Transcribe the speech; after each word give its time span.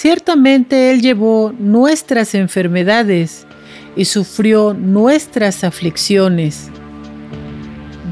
Ciertamente 0.00 0.92
Él 0.92 1.02
llevó 1.02 1.52
nuestras 1.58 2.36
enfermedades 2.36 3.48
y 3.96 4.04
sufrió 4.04 4.72
nuestras 4.72 5.64
aflicciones. 5.64 6.70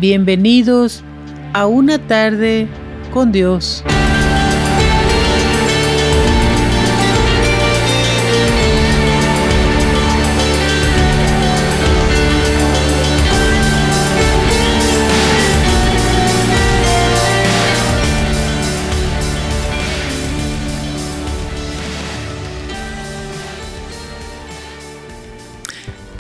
Bienvenidos 0.01 1.04
a 1.53 1.69
una 1.69 2.04
tarde 2.04 2.67
con 3.12 3.30
Dios. 3.30 3.85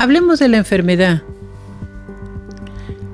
Hablemos 0.06 0.38
de 0.38 0.46
la 0.46 0.58
enfermedad. 0.58 1.22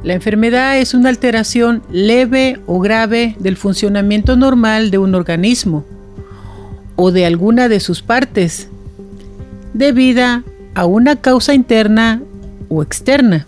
La 0.02 0.12
enfermedad 0.12 0.76
es 0.76 0.92
una 0.92 1.08
alteración 1.08 1.82
leve 1.90 2.60
o 2.66 2.80
grave 2.80 3.34
del 3.38 3.56
funcionamiento 3.56 4.36
normal 4.36 4.90
de 4.90 4.98
un 4.98 5.14
organismo 5.14 5.86
o 6.96 7.10
de 7.10 7.24
alguna 7.24 7.70
de 7.70 7.80
sus 7.80 8.02
partes, 8.02 8.68
debida 9.72 10.44
a 10.74 10.84
una 10.84 11.16
causa 11.16 11.54
interna 11.54 12.20
o 12.68 12.82
externa, 12.82 13.46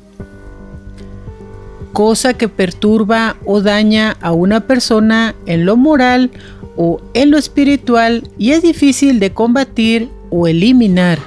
cosa 1.92 2.32
que 2.32 2.48
perturba 2.48 3.36
o 3.44 3.60
daña 3.60 4.16
a 4.22 4.32
una 4.32 4.60
persona 4.60 5.34
en 5.44 5.66
lo 5.66 5.76
moral 5.76 6.30
o 6.78 7.02
en 7.12 7.30
lo 7.30 7.36
espiritual 7.36 8.26
y 8.38 8.52
es 8.52 8.62
difícil 8.62 9.20
de 9.20 9.34
combatir 9.34 10.08
o 10.30 10.46
eliminar. 10.46 11.18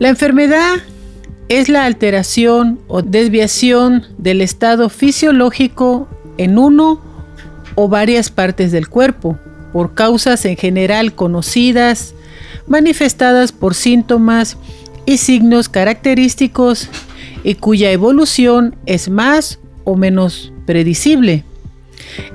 La 0.00 0.08
enfermedad 0.08 0.78
es 1.48 1.68
la 1.68 1.84
alteración 1.84 2.80
o 2.88 3.02
desviación 3.02 4.04
del 4.18 4.40
estado 4.40 4.88
fisiológico 4.88 6.08
en 6.38 6.58
uno 6.58 7.00
o 7.74 7.88
varias 7.88 8.30
partes 8.30 8.72
del 8.72 8.88
cuerpo, 8.88 9.38
por 9.72 9.94
causas 9.94 10.44
en 10.44 10.56
general 10.56 11.14
conocidas, 11.14 12.14
manifestadas 12.66 13.52
por 13.52 13.74
síntomas 13.74 14.56
y 15.06 15.18
signos 15.18 15.68
característicos 15.68 16.88
y 17.42 17.56
cuya 17.56 17.90
evolución 17.90 18.76
es 18.86 19.08
más 19.08 19.58
o 19.84 19.96
menos 19.96 20.52
predecible. 20.66 21.44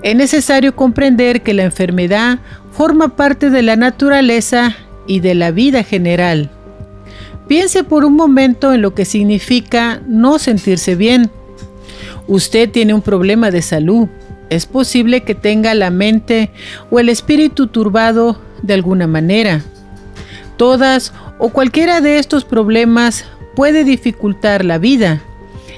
Es 0.03 0.15
necesario 0.15 0.75
comprender 0.75 1.41
que 1.41 1.53
la 1.53 1.63
enfermedad 1.63 2.39
forma 2.71 3.15
parte 3.15 3.49
de 3.49 3.63
la 3.63 3.75
naturaleza 3.75 4.75
y 5.07 5.21
de 5.21 5.35
la 5.35 5.51
vida 5.51 5.83
general. 5.83 6.51
Piense 7.49 7.83
por 7.83 8.05
un 8.05 8.15
momento 8.15 8.73
en 8.73 8.83
lo 8.83 8.93
que 8.93 9.05
significa 9.05 10.03
no 10.05 10.37
sentirse 10.37 10.93
bien. 10.93 11.31
Usted 12.27 12.69
tiene 12.69 12.93
un 12.93 13.01
problema 13.01 13.49
de 13.49 13.63
salud. 13.63 14.07
Es 14.51 14.67
posible 14.67 15.23
que 15.23 15.33
tenga 15.33 15.73
la 15.73 15.89
mente 15.89 16.51
o 16.91 16.99
el 16.99 17.09
espíritu 17.09 17.65
turbado 17.65 18.39
de 18.61 18.75
alguna 18.75 19.07
manera. 19.07 19.63
Todas 20.57 21.11
o 21.39 21.49
cualquiera 21.49 22.01
de 22.01 22.19
estos 22.19 22.45
problemas 22.45 23.25
puede 23.55 23.83
dificultar 23.83 24.63
la 24.63 24.77
vida 24.77 25.23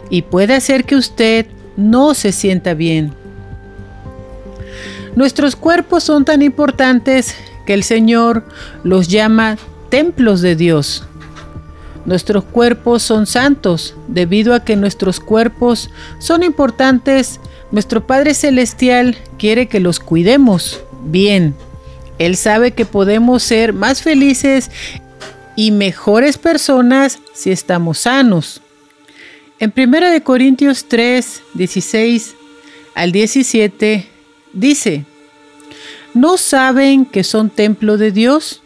y 0.10 0.24
puede 0.24 0.56
hacer 0.56 0.84
que 0.84 0.98
usted 0.98 1.46
no 1.78 2.14
se 2.16 2.34
sienta 2.34 2.74
bien. 2.74 3.14
Nuestros 5.16 5.56
cuerpos 5.56 6.04
son 6.04 6.26
tan 6.26 6.42
importantes 6.42 7.34
que 7.66 7.74
el 7.74 7.84
Señor 7.84 8.44
los 8.84 9.08
llama 9.08 9.58
templos 9.90 10.42
de 10.42 10.58
Dios. 10.58 11.06
Nuestros 12.06 12.44
cuerpos 12.44 13.04
son 13.04 13.28
santos, 13.28 13.96
debido 14.08 14.54
a 14.54 14.64
que 14.64 14.76
nuestros 14.76 15.20
cuerpos 15.20 15.90
son 16.20 16.44
importantes. 16.44 17.40
Nuestro 17.72 18.06
Padre 18.06 18.34
Celestial 18.34 19.18
quiere 19.38 19.68
que 19.68 19.80
los 19.80 20.00
cuidemos 20.00 20.82
bien. 21.04 21.56
Él 22.18 22.36
sabe 22.36 22.72
que 22.72 22.86
podemos 22.86 23.44
ser 23.44 23.74
más 23.74 24.02
felices 24.02 24.72
y 25.56 25.72
mejores 25.72 26.38
personas 26.38 27.20
si 27.34 27.52
estamos 27.52 28.00
sanos. 28.00 28.62
En 29.60 29.72
1 29.76 30.24
Corintios 30.24 30.86
3, 30.88 31.44
16 31.54 32.36
al 32.96 33.12
17 33.12 34.08
dice, 34.54 35.06
¿no 36.14 36.38
saben 36.38 37.06
que 37.06 37.24
son 37.24 37.52
templo 37.52 37.98
de 37.98 38.12
Dios 38.12 38.61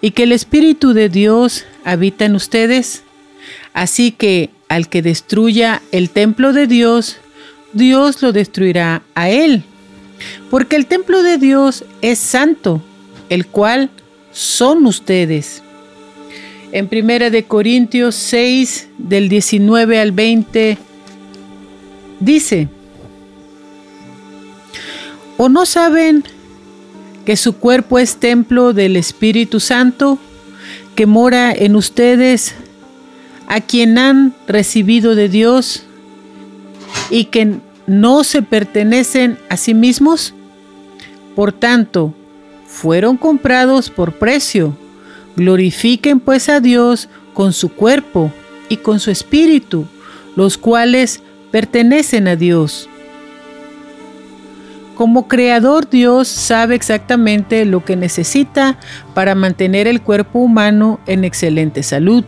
y 0.00 0.12
que 0.12 0.24
el 0.24 0.32
Espíritu 0.32 0.92
de 0.92 1.08
Dios 1.08 1.64
habita 1.84 2.24
en 2.24 2.34
ustedes. 2.34 3.02
Así 3.72 4.12
que 4.12 4.50
al 4.68 4.88
que 4.88 5.02
destruya 5.02 5.82
el 5.92 6.10
templo 6.10 6.52
de 6.52 6.66
Dios, 6.66 7.18
Dios 7.72 8.22
lo 8.22 8.32
destruirá 8.32 9.02
a 9.14 9.30
él. 9.30 9.64
Porque 10.50 10.76
el 10.76 10.86
templo 10.86 11.22
de 11.22 11.38
Dios 11.38 11.84
es 12.00 12.18
santo, 12.18 12.82
el 13.28 13.46
cual 13.46 13.90
son 14.30 14.86
ustedes. 14.86 15.62
En 16.72 16.88
Primera 16.88 17.28
de 17.28 17.44
Corintios 17.44 18.14
6 18.14 18.88
del 18.98 19.28
19 19.28 20.00
al 20.00 20.12
20 20.12 20.78
dice: 22.20 22.68
¿O 25.36 25.48
no 25.48 25.66
saben 25.66 26.24
que 27.24 27.36
su 27.36 27.56
cuerpo 27.56 27.98
es 27.98 28.16
templo 28.16 28.72
del 28.72 28.96
Espíritu 28.96 29.60
Santo? 29.60 30.18
que 30.94 31.06
mora 31.06 31.52
en 31.52 31.76
ustedes, 31.76 32.54
a 33.46 33.60
quien 33.60 33.98
han 33.98 34.34
recibido 34.46 35.14
de 35.14 35.28
Dios 35.28 35.84
y 37.10 37.26
que 37.26 37.56
no 37.86 38.24
se 38.24 38.42
pertenecen 38.42 39.38
a 39.48 39.56
sí 39.56 39.74
mismos? 39.74 40.34
Por 41.34 41.52
tanto, 41.52 42.14
fueron 42.66 43.16
comprados 43.16 43.90
por 43.90 44.14
precio. 44.18 44.76
Glorifiquen 45.36 46.20
pues 46.20 46.48
a 46.48 46.60
Dios 46.60 47.08
con 47.32 47.52
su 47.52 47.70
cuerpo 47.70 48.30
y 48.68 48.76
con 48.76 49.00
su 49.00 49.10
espíritu, 49.10 49.86
los 50.36 50.58
cuales 50.58 51.22
pertenecen 51.50 52.28
a 52.28 52.36
Dios. 52.36 52.88
Como 55.02 55.26
creador 55.26 55.90
Dios 55.90 56.28
sabe 56.28 56.76
exactamente 56.76 57.64
lo 57.64 57.84
que 57.84 57.96
necesita 57.96 58.78
para 59.14 59.34
mantener 59.34 59.88
el 59.88 60.00
cuerpo 60.00 60.38
humano 60.38 61.00
en 61.08 61.24
excelente 61.24 61.82
salud. 61.82 62.22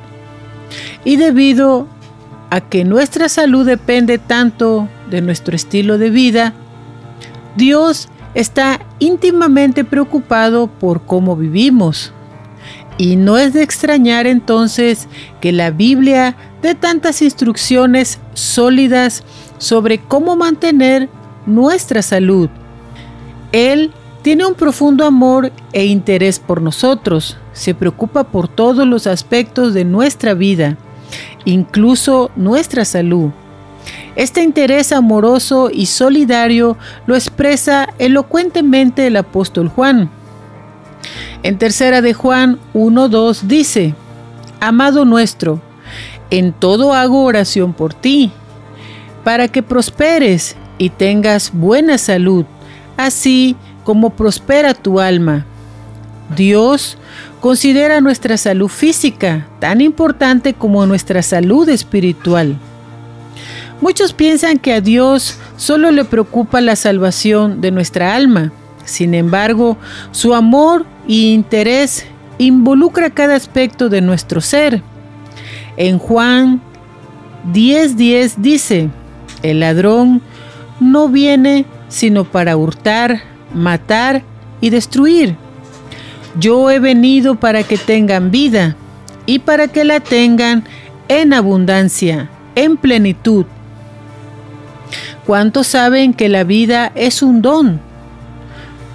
Y 1.05 1.15
debido 1.15 1.87
a 2.51 2.61
que 2.63 2.85
nuestra 2.85 3.29
salud 3.29 3.65
depende 3.65 4.19
tanto 4.19 4.89
de 5.09 5.21
nuestro 5.21 5.55
estilo 5.55 5.99
de 5.99 6.11
vida, 6.11 6.53
Dios 7.55 8.09
está 8.35 8.81
íntimamente 8.99 9.85
preocupado 9.85 10.67
por 10.67 11.07
cómo 11.07 11.37
vivimos. 11.37 12.13
Y 12.99 13.15
no 13.15 13.39
es 13.39 13.53
de 13.53 13.63
extrañar 13.63 14.27
entonces 14.27 15.07
que 15.41 15.53
la 15.53 15.71
Biblia 15.71 16.35
dé 16.61 16.75
tantas 16.75 17.23
instrucciones 17.23 18.19
sólidas 18.33 19.23
sobre 19.59 19.99
cómo 19.99 20.35
mantener 20.35 21.09
nuestra 21.47 22.03
salud. 22.03 22.51
Él 23.55 23.93
tiene 24.23 24.45
un 24.45 24.55
profundo 24.55 25.07
amor 25.07 25.53
e 25.73 25.85
interés 25.85 26.41
por 26.41 26.61
nosotros, 26.61 27.37
se 27.53 27.73
preocupa 27.73 28.25
por 28.25 28.49
todos 28.49 28.85
los 28.85 29.07
aspectos 29.07 29.75
de 29.75 29.85
nuestra 29.85 30.35
vida, 30.35 30.77
incluso 31.45 32.33
nuestra 32.35 32.85
salud. 32.85 33.31
Este 34.17 34.43
interés 34.43 34.91
amoroso 34.91 35.71
y 35.73 35.87
solidario 35.87 36.77
lo 37.07 37.15
expresa 37.15 37.89
elocuentemente 38.01 39.07
el 39.07 39.17
apóstol 39.17 39.69
Juan. 39.69 40.11
En 41.45 41.57
tercera 41.57 42.01
de 42.01 42.13
Juan 42.13 42.59
1.2 42.75 43.43
dice, 43.43 43.95
Amado 44.59 45.05
nuestro, 45.05 45.61
en 46.31 46.53
todo 46.53 46.93
hago 46.93 47.23
oración 47.23 47.73
por 47.73 47.95
ti, 47.95 48.33
para 49.23 49.47
que 49.47 49.63
prosperes 49.63 50.57
y 50.77 50.91
tengas 50.91 51.53
buena 51.53 51.99
salud, 51.99 52.47
así 52.97 53.57
como 53.85 54.11
prospera 54.11 54.75
tu 54.75 55.01
alma. 55.01 55.45
Dios 56.35 56.97
considera 57.41 58.01
nuestra 58.01 58.37
salud 58.37 58.69
física 58.69 59.47
tan 59.61 59.81
importante 59.81 60.55
como 60.55 60.87
nuestra 60.87 61.23
salud 61.23 61.69
espiritual. 61.69 62.57
Muchos 63.81 64.13
piensan 64.13 64.59
que 64.59 64.73
a 64.73 64.81
Dios 64.81 65.37
solo 65.57 65.91
le 65.91 66.05
preocupa 66.05 66.61
la 66.61 66.77
salvación 66.77 67.61
de 67.61 67.71
nuestra 67.71 68.15
alma. 68.15 68.53
Sin 68.85 69.15
embargo, 69.15 69.77
su 70.11 70.35
amor 70.35 70.87
y 71.07 71.35
interés 71.35 72.07
involucra 72.39 73.11
cada 73.11 73.37
aspecto 73.37 73.89
de 73.89 74.01
nuestro 74.01 74.41
ser. 74.41 74.83
En 75.77 75.99
Juan 75.99 76.63
10:10 77.53 78.37
dice, 78.39 78.89
el 79.43 79.61
ladrón 79.61 80.23
no 80.81 81.09
viene 81.09 81.67
sino 81.95 82.25
para 82.25 82.57
hurtar, 82.57 83.23
matar 83.55 84.25
y 84.61 84.71
destruir. 84.71 85.37
Yo 86.37 86.69
he 86.73 86.81
venido 86.81 87.37
para 87.37 87.63
que 87.63 87.79
tengan 87.79 88.33
vida 88.33 88.75
y 89.27 89.39
para 89.39 89.69
que 89.69 89.85
la 89.85 90.01
tengan 90.01 90.65
en 91.07 91.33
abundancia, 91.33 92.29
en 92.57 92.77
plenitud. 92.77 93.47
¿Cuántos 95.25 95.69
saben 95.69 96.15
que 96.15 96.29
la 96.29 96.43
vida 96.43 96.91
es 96.97 97.23
un 97.23 97.43
don? 97.43 97.81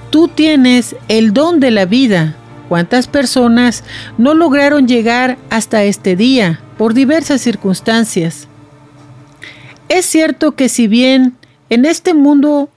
Tú 0.09 0.27
tienes 0.27 0.97
el 1.07 1.31
don 1.33 1.61
de 1.61 1.71
la 1.71 1.85
vida. 1.85 2.35
¿Cuántas 2.67 3.07
personas 3.07 3.85
no 4.17 4.33
lograron 4.33 4.89
llegar 4.89 5.37
hasta 5.49 5.85
este 5.85 6.17
día 6.17 6.59
por 6.77 6.93
diversas 6.93 7.39
circunstancias? 7.39 8.49
Es 9.87 10.05
cierto 10.05 10.51
que 10.51 10.67
si 10.67 10.87
bien 10.87 11.37
en 11.69 11.85
este 11.85 12.13
mundo 12.13 12.69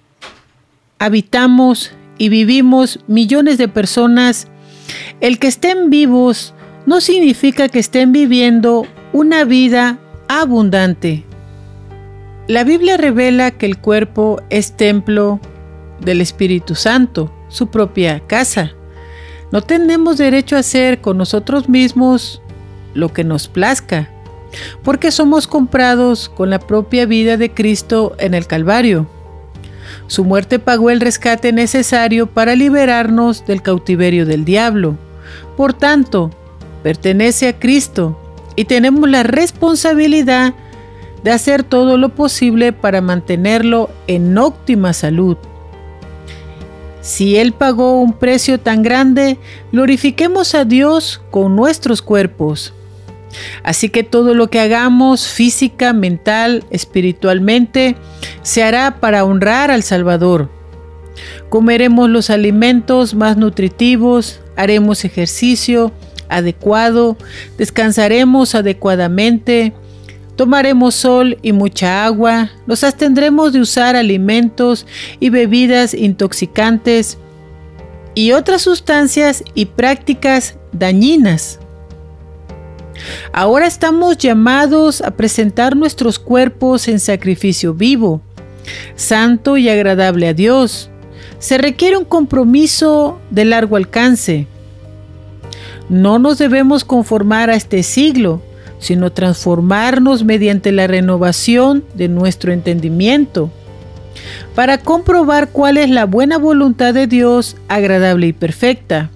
habitamos 1.02 1.90
y 2.16 2.28
vivimos 2.28 3.00
millones 3.08 3.58
de 3.58 3.66
personas, 3.66 4.46
el 5.20 5.40
que 5.40 5.48
estén 5.48 5.90
vivos 5.90 6.54
no 6.86 7.00
significa 7.00 7.68
que 7.68 7.80
estén 7.80 8.12
viviendo 8.12 8.86
una 9.12 9.44
vida 9.44 9.98
abundante. 10.28 11.24
La 12.46 12.62
Biblia 12.62 12.96
revela 12.96 13.50
que 13.50 13.66
el 13.66 13.78
cuerpo 13.78 14.40
es 14.48 14.76
templo 14.76 15.40
del 16.00 16.20
Espíritu 16.20 16.76
Santo, 16.76 17.34
su 17.48 17.66
propia 17.66 18.20
casa. 18.28 18.70
No 19.50 19.60
tenemos 19.60 20.18
derecho 20.18 20.54
a 20.54 20.60
hacer 20.60 21.00
con 21.00 21.18
nosotros 21.18 21.68
mismos 21.68 22.40
lo 22.94 23.12
que 23.12 23.24
nos 23.24 23.48
plazca, 23.48 24.08
porque 24.84 25.10
somos 25.10 25.48
comprados 25.48 26.28
con 26.28 26.50
la 26.50 26.60
propia 26.60 27.06
vida 27.06 27.36
de 27.36 27.50
Cristo 27.50 28.14
en 28.20 28.34
el 28.34 28.46
Calvario. 28.46 29.08
Su 30.12 30.24
muerte 30.24 30.58
pagó 30.58 30.90
el 30.90 31.00
rescate 31.00 31.54
necesario 31.54 32.26
para 32.26 32.54
liberarnos 32.54 33.46
del 33.46 33.62
cautiverio 33.62 34.26
del 34.26 34.44
diablo. 34.44 34.98
Por 35.56 35.72
tanto, 35.72 36.30
pertenece 36.82 37.48
a 37.48 37.58
Cristo 37.58 38.20
y 38.54 38.66
tenemos 38.66 39.08
la 39.08 39.22
responsabilidad 39.22 40.52
de 41.24 41.30
hacer 41.30 41.62
todo 41.62 41.96
lo 41.96 42.10
posible 42.10 42.74
para 42.74 43.00
mantenerlo 43.00 43.88
en 44.06 44.36
óptima 44.36 44.92
salud. 44.92 45.38
Si 47.00 47.38
Él 47.38 47.54
pagó 47.54 47.98
un 47.98 48.12
precio 48.12 48.60
tan 48.60 48.82
grande, 48.82 49.38
glorifiquemos 49.72 50.54
a 50.54 50.66
Dios 50.66 51.22
con 51.30 51.56
nuestros 51.56 52.02
cuerpos. 52.02 52.74
Así 53.62 53.88
que 53.88 54.02
todo 54.02 54.34
lo 54.34 54.48
que 54.48 54.60
hagamos 54.60 55.28
física, 55.28 55.92
mental, 55.92 56.64
espiritualmente, 56.70 57.96
se 58.42 58.62
hará 58.62 59.00
para 59.00 59.24
honrar 59.24 59.70
al 59.70 59.82
Salvador. 59.82 60.50
Comeremos 61.48 62.08
los 62.08 62.30
alimentos 62.30 63.14
más 63.14 63.36
nutritivos, 63.36 64.40
haremos 64.56 65.04
ejercicio 65.04 65.92
adecuado, 66.28 67.16
descansaremos 67.58 68.54
adecuadamente, 68.54 69.74
Tomaremos 70.36 70.94
sol 70.94 71.38
y 71.42 71.52
mucha 71.52 72.04
agua, 72.04 72.50
nos 72.66 72.82
abstendremos 72.84 73.52
de 73.52 73.60
usar 73.60 73.96
alimentos 73.96 74.86
y 75.20 75.28
bebidas 75.28 75.92
intoxicantes 75.92 77.18
y 78.14 78.32
otras 78.32 78.62
sustancias 78.62 79.44
y 79.54 79.66
prácticas 79.66 80.56
dañinas. 80.72 81.60
Ahora 83.32 83.66
estamos 83.66 84.18
llamados 84.18 85.00
a 85.00 85.12
presentar 85.12 85.76
nuestros 85.76 86.18
cuerpos 86.18 86.88
en 86.88 87.00
sacrificio 87.00 87.74
vivo, 87.74 88.20
santo 88.94 89.56
y 89.56 89.68
agradable 89.68 90.28
a 90.28 90.34
Dios. 90.34 90.90
Se 91.38 91.58
requiere 91.58 91.96
un 91.96 92.04
compromiso 92.04 93.18
de 93.30 93.44
largo 93.44 93.76
alcance. 93.76 94.46
No 95.88 96.18
nos 96.18 96.38
debemos 96.38 96.84
conformar 96.84 97.50
a 97.50 97.54
este 97.54 97.82
siglo, 97.82 98.40
sino 98.78 99.12
transformarnos 99.12 100.24
mediante 100.24 100.72
la 100.72 100.86
renovación 100.86 101.84
de 101.94 102.08
nuestro 102.08 102.52
entendimiento, 102.52 103.50
para 104.54 104.78
comprobar 104.78 105.50
cuál 105.50 105.78
es 105.78 105.88
la 105.88 106.04
buena 106.04 106.36
voluntad 106.36 106.92
de 106.92 107.06
Dios 107.06 107.56
agradable 107.68 108.28
y 108.28 108.32
perfecta. 108.32 109.10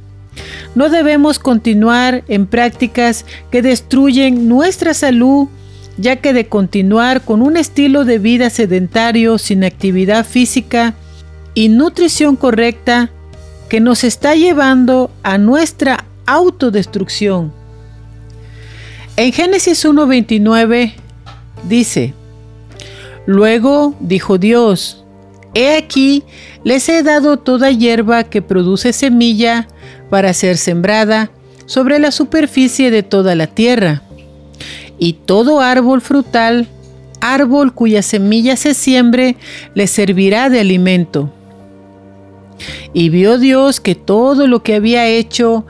No 0.74 0.88
debemos 0.88 1.38
continuar 1.38 2.24
en 2.28 2.46
prácticas 2.46 3.24
que 3.50 3.62
destruyen 3.62 4.48
nuestra 4.48 4.94
salud, 4.94 5.48
ya 5.98 6.16
que 6.16 6.32
de 6.32 6.46
continuar 6.46 7.22
con 7.22 7.42
un 7.42 7.56
estilo 7.56 8.04
de 8.04 8.18
vida 8.18 8.50
sedentario 8.50 9.38
sin 9.38 9.64
actividad 9.64 10.26
física 10.26 10.94
y 11.54 11.68
nutrición 11.68 12.36
correcta 12.36 13.10
que 13.68 13.80
nos 13.80 14.04
está 14.04 14.34
llevando 14.34 15.10
a 15.22 15.38
nuestra 15.38 16.04
autodestrucción. 16.26 17.52
En 19.16 19.32
Génesis 19.32 19.84
1.29 19.84 20.92
dice, 21.66 22.12
Luego 23.24 23.96
dijo 23.98 24.38
Dios, 24.38 25.02
He 25.54 25.74
aquí, 25.74 26.22
les 26.64 26.86
he 26.90 27.02
dado 27.02 27.38
toda 27.38 27.70
hierba 27.70 28.24
que 28.24 28.42
produce 28.42 28.92
semilla 28.92 29.68
para 30.10 30.32
ser 30.34 30.56
sembrada 30.56 31.30
sobre 31.66 31.98
la 31.98 32.10
superficie 32.10 32.90
de 32.90 33.02
toda 33.02 33.34
la 33.34 33.46
tierra, 33.46 34.02
y 34.98 35.14
todo 35.14 35.60
árbol 35.60 36.00
frutal, 36.00 36.68
árbol 37.20 37.74
cuya 37.74 38.02
semilla 38.02 38.56
se 38.56 38.74
siembre, 38.74 39.36
le 39.74 39.86
servirá 39.86 40.48
de 40.48 40.60
alimento. 40.60 41.32
Y 42.94 43.10
vio 43.10 43.38
Dios 43.38 43.80
que 43.80 43.94
todo 43.94 44.46
lo 44.46 44.62
que 44.62 44.74
había 44.74 45.06
hecho, 45.06 45.66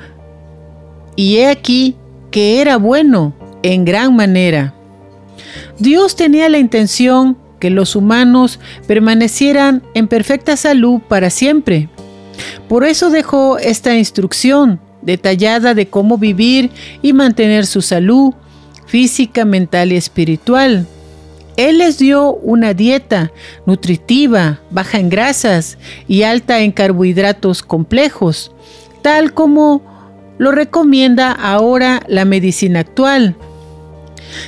y 1.17 1.39
he 1.39 1.49
aquí 1.49 1.97
que 2.31 2.61
era 2.61 2.77
bueno 2.77 3.35
en 3.63 3.85
gran 3.85 4.15
manera. 4.15 4.75
Dios 5.79 6.15
tenía 6.15 6.49
la 6.49 6.59
intención 6.59 7.37
que 7.59 7.71
los 7.71 7.97
humanos 7.97 8.61
permanecieran 8.87 9.83
en 9.95 10.09
perfecta 10.09 10.57
salud 10.57 11.01
para 11.09 11.31
siempre. 11.31 11.89
Por 12.69 12.85
eso 12.85 13.11
dejó 13.11 13.59
esta 13.59 13.97
instrucción 13.97 14.81
detallada 15.03 15.75
de 15.75 15.89
cómo 15.89 16.19
vivir 16.19 16.71
y 17.03 17.13
mantener 17.13 17.67
su 17.67 17.83
salud 17.83 18.35
física, 18.87 19.45
mental 19.45 19.93
y 19.93 19.97
espiritual. 19.97 20.87
Él 21.57 21.79
les 21.79 21.99
dio 21.99 22.35
una 22.35 22.75
dieta 22.75 23.33
nutritiva, 23.65 24.61
baja 24.71 24.99
en 24.99 25.09
grasas 25.09 25.79
y 26.07 26.23
alta 26.23 26.61
en 26.61 26.73
carbohidratos 26.73 27.63
complejos, 27.63 28.53
tal 29.03 29.33
como 29.33 29.83
lo 30.39 30.53
recomienda 30.53 31.33
ahora 31.33 32.03
la 32.09 32.25
medicina 32.25 32.81
actual. 32.81 33.37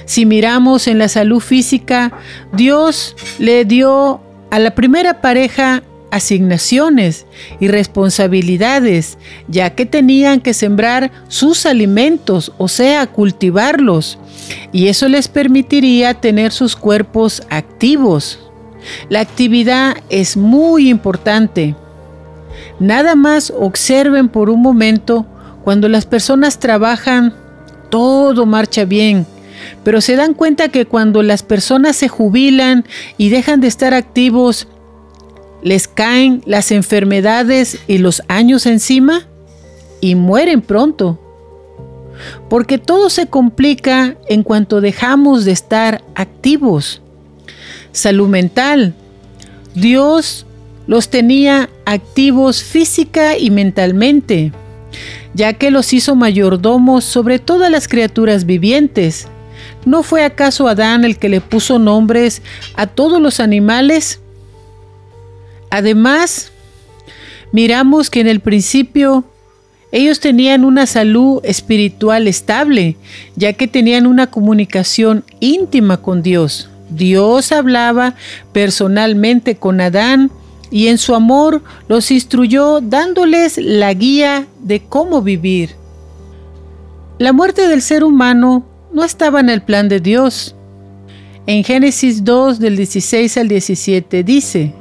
Si 0.04 0.26
miramos 0.26 0.86
en 0.86 0.98
la 0.98 1.08
salud 1.08 1.40
física, 1.40 2.12
Dios 2.52 3.16
le 3.38 3.64
dio 3.64 4.20
a 4.50 4.58
la 4.58 4.74
primera 4.74 5.20
pareja 5.20 5.82
asignaciones 6.10 7.26
y 7.60 7.68
responsabilidades, 7.68 9.18
ya 9.48 9.70
que 9.70 9.86
tenían 9.86 10.40
que 10.40 10.54
sembrar 10.54 11.10
sus 11.28 11.66
alimentos, 11.66 12.52
o 12.58 12.68
sea, 12.68 13.06
cultivarlos, 13.06 14.18
y 14.72 14.88
eso 14.88 15.08
les 15.08 15.28
permitiría 15.28 16.14
tener 16.14 16.52
sus 16.52 16.76
cuerpos 16.76 17.42
activos. 17.50 18.38
La 19.08 19.20
actividad 19.20 19.96
es 20.08 20.36
muy 20.36 20.88
importante. 20.88 21.74
Nada 22.80 23.14
más 23.14 23.52
observen 23.56 24.28
por 24.28 24.50
un 24.50 24.62
momento 24.62 25.26
cuando 25.64 25.88
las 25.88 26.06
personas 26.06 26.58
trabajan, 26.58 27.34
todo 27.90 28.46
marcha 28.46 28.84
bien, 28.84 29.26
pero 29.84 30.00
se 30.00 30.16
dan 30.16 30.34
cuenta 30.34 30.68
que 30.68 30.86
cuando 30.86 31.22
las 31.22 31.42
personas 31.42 31.96
se 31.96 32.08
jubilan 32.08 32.84
y 33.16 33.28
dejan 33.30 33.60
de 33.60 33.68
estar 33.68 33.94
activos, 33.94 34.68
les 35.62 35.88
caen 35.88 36.42
las 36.46 36.70
enfermedades 36.70 37.78
y 37.86 37.98
los 37.98 38.22
años 38.28 38.66
encima 38.66 39.26
y 40.00 40.14
mueren 40.14 40.62
pronto. 40.62 41.18
Porque 42.48 42.78
todo 42.78 43.10
se 43.10 43.26
complica 43.26 44.16
en 44.28 44.42
cuanto 44.42 44.80
dejamos 44.80 45.44
de 45.44 45.52
estar 45.52 46.02
activos. 46.14 47.02
Salud 47.92 48.28
mental. 48.28 48.94
Dios 49.74 50.46
los 50.86 51.10
tenía 51.10 51.68
activos 51.84 52.62
física 52.62 53.36
y 53.36 53.50
mentalmente, 53.50 54.52
ya 55.34 55.52
que 55.52 55.70
los 55.70 55.92
hizo 55.92 56.16
mayordomos 56.16 57.04
sobre 57.04 57.38
todas 57.38 57.70
las 57.70 57.86
criaturas 57.88 58.46
vivientes. 58.46 59.28
¿No 59.84 60.02
fue 60.02 60.24
acaso 60.24 60.66
Adán 60.66 61.04
el 61.04 61.18
que 61.18 61.28
le 61.28 61.40
puso 61.40 61.78
nombres 61.78 62.42
a 62.74 62.86
todos 62.86 63.20
los 63.20 63.38
animales? 63.38 64.20
Además, 65.70 66.52
miramos 67.52 68.10
que 68.10 68.20
en 68.20 68.28
el 68.28 68.40
principio 68.40 69.24
ellos 69.90 70.20
tenían 70.20 70.64
una 70.64 70.86
salud 70.86 71.40
espiritual 71.44 72.28
estable, 72.28 72.96
ya 73.36 73.54
que 73.54 73.68
tenían 73.68 74.06
una 74.06 74.26
comunicación 74.28 75.24
íntima 75.40 75.98
con 76.02 76.22
Dios. 76.22 76.68
Dios 76.90 77.52
hablaba 77.52 78.14
personalmente 78.52 79.56
con 79.56 79.80
Adán 79.80 80.30
y 80.70 80.88
en 80.88 80.98
su 80.98 81.14
amor 81.14 81.62
los 81.88 82.10
instruyó 82.10 82.80
dándoles 82.80 83.56
la 83.58 83.92
guía 83.94 84.46
de 84.60 84.80
cómo 84.80 85.22
vivir. 85.22 85.70
La 87.18 87.32
muerte 87.32 87.66
del 87.66 87.82
ser 87.82 88.04
humano 88.04 88.64
no 88.92 89.04
estaba 89.04 89.40
en 89.40 89.48
el 89.48 89.62
plan 89.62 89.88
de 89.88 90.00
Dios. 90.00 90.54
En 91.46 91.64
Génesis 91.64 92.24
2 92.24 92.58
del 92.58 92.76
16 92.76 93.38
al 93.38 93.48
17 93.48 94.22
dice, 94.22 94.74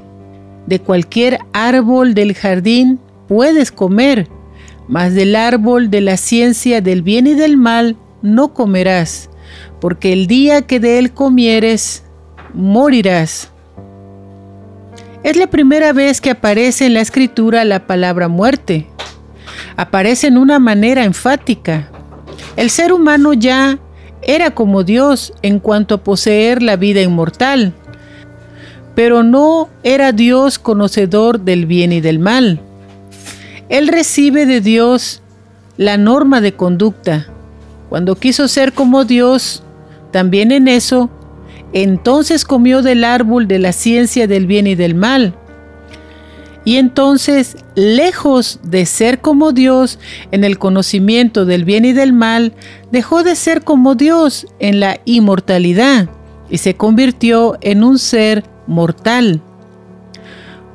de 0.68 0.80
cualquier 0.80 1.40
árbol 1.54 2.14
del 2.14 2.36
jardín 2.36 3.00
puedes 3.28 3.72
comer, 3.72 4.28
mas 4.88 5.16
del 5.16 5.36
árbol 5.36 5.90
de 5.90 6.02
la 6.02 6.18
ciencia 6.18 6.82
del 6.82 7.02
bien 7.02 7.26
y 7.26 7.34
del 7.34 7.58
mal 7.58 7.98
no 8.22 8.54
comerás, 8.54 9.30
porque 9.80 10.14
el 10.14 10.28
día 10.28 10.62
que 10.62 10.80
de 10.80 11.00
él 11.00 11.12
comieres, 11.14 12.04
morirás. 12.54 13.50
Es 15.24 15.36
la 15.36 15.48
primera 15.48 15.94
vez 15.94 16.22
que 16.22 16.32
aparece 16.32 16.86
en 16.86 16.94
la 16.94 17.02
escritura 17.02 17.66
la 17.66 17.88
palabra 17.88 18.28
muerte. 18.28 18.88
Aparece 19.76 20.28
en 20.28 20.38
una 20.38 20.60
manera 20.60 21.04
enfática. 21.04 21.90
El 22.56 22.70
ser 22.70 22.94
humano 22.94 23.34
ya 23.34 23.80
era 24.22 24.52
como 24.52 24.84
Dios 24.84 25.34
en 25.42 25.60
cuanto 25.60 25.96
a 25.96 26.04
poseer 26.04 26.62
la 26.62 26.76
vida 26.76 27.02
inmortal, 27.02 27.74
pero 28.98 29.22
no 29.22 29.70
era 29.84 30.12
Dios 30.12 30.58
conocedor 30.58 31.42
del 31.42 31.68
bien 31.68 31.92
y 31.92 32.01
del 32.01 32.18
mal. 32.18 32.60
Él 33.70 33.89
recibe 33.89 34.48
de 34.48 34.60
Dios 34.60 35.22
la 35.77 35.98
norma 35.98 36.42
de 36.42 36.54
conducta. 36.54 37.27
Cuando 37.89 38.16
quiso 38.16 38.48
ser 38.48 38.74
como 38.74 39.06
Dios, 39.06 39.62
también 40.10 40.51
en 40.51 40.68
eso, 40.68 41.12
entonces 41.74 42.44
comió 42.44 42.82
del 42.82 43.04
árbol 43.04 43.48
de 43.48 43.60
la 43.60 43.72
ciencia 43.72 44.25
del 44.25 44.48
bien 44.48 44.66
y 44.66 44.74
del 44.74 44.96
mal. 44.96 45.36
Y 46.66 46.77
entonces, 46.77 47.56
lejos 47.75 48.60
de 48.63 48.88
ser 48.88 49.22
como 49.22 49.51
Dios 49.51 50.00
en 50.32 50.44
el 50.44 50.58
conocimiento 50.58 51.46
del 51.46 51.66
bien 51.66 51.86
y 51.86 51.94
del 51.94 52.13
mal, 52.13 52.54
dejó 52.92 53.22
de 53.22 53.36
ser 53.36 53.63
como 53.63 53.94
Dios 53.94 54.48
en 54.58 54.80
la 54.80 55.00
inmortalidad 55.06 56.10
y 56.50 56.58
se 56.58 56.75
convirtió 56.75 57.60
en 57.62 57.84
un 57.84 58.00
ser 58.00 58.57
mortal. 58.68 59.42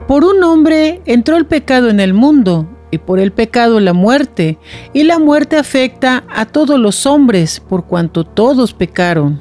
Por 0.08 0.24
un 0.24 0.42
hombre 0.42 1.00
entró 1.06 1.36
el 1.36 1.46
pecado 1.46 1.88
en 1.88 2.00
el 2.00 2.14
mundo 2.14 2.68
y 2.90 2.98
por 2.98 3.18
el 3.18 3.32
pecado 3.32 3.80
la 3.80 3.94
muerte, 3.94 4.58
y 4.92 5.04
la 5.04 5.18
muerte 5.18 5.56
afecta 5.56 6.24
a 6.28 6.44
todos 6.44 6.78
los 6.78 7.06
hombres 7.06 7.60
por 7.60 7.86
cuanto 7.86 8.24
todos 8.24 8.74
pecaron. 8.74 9.40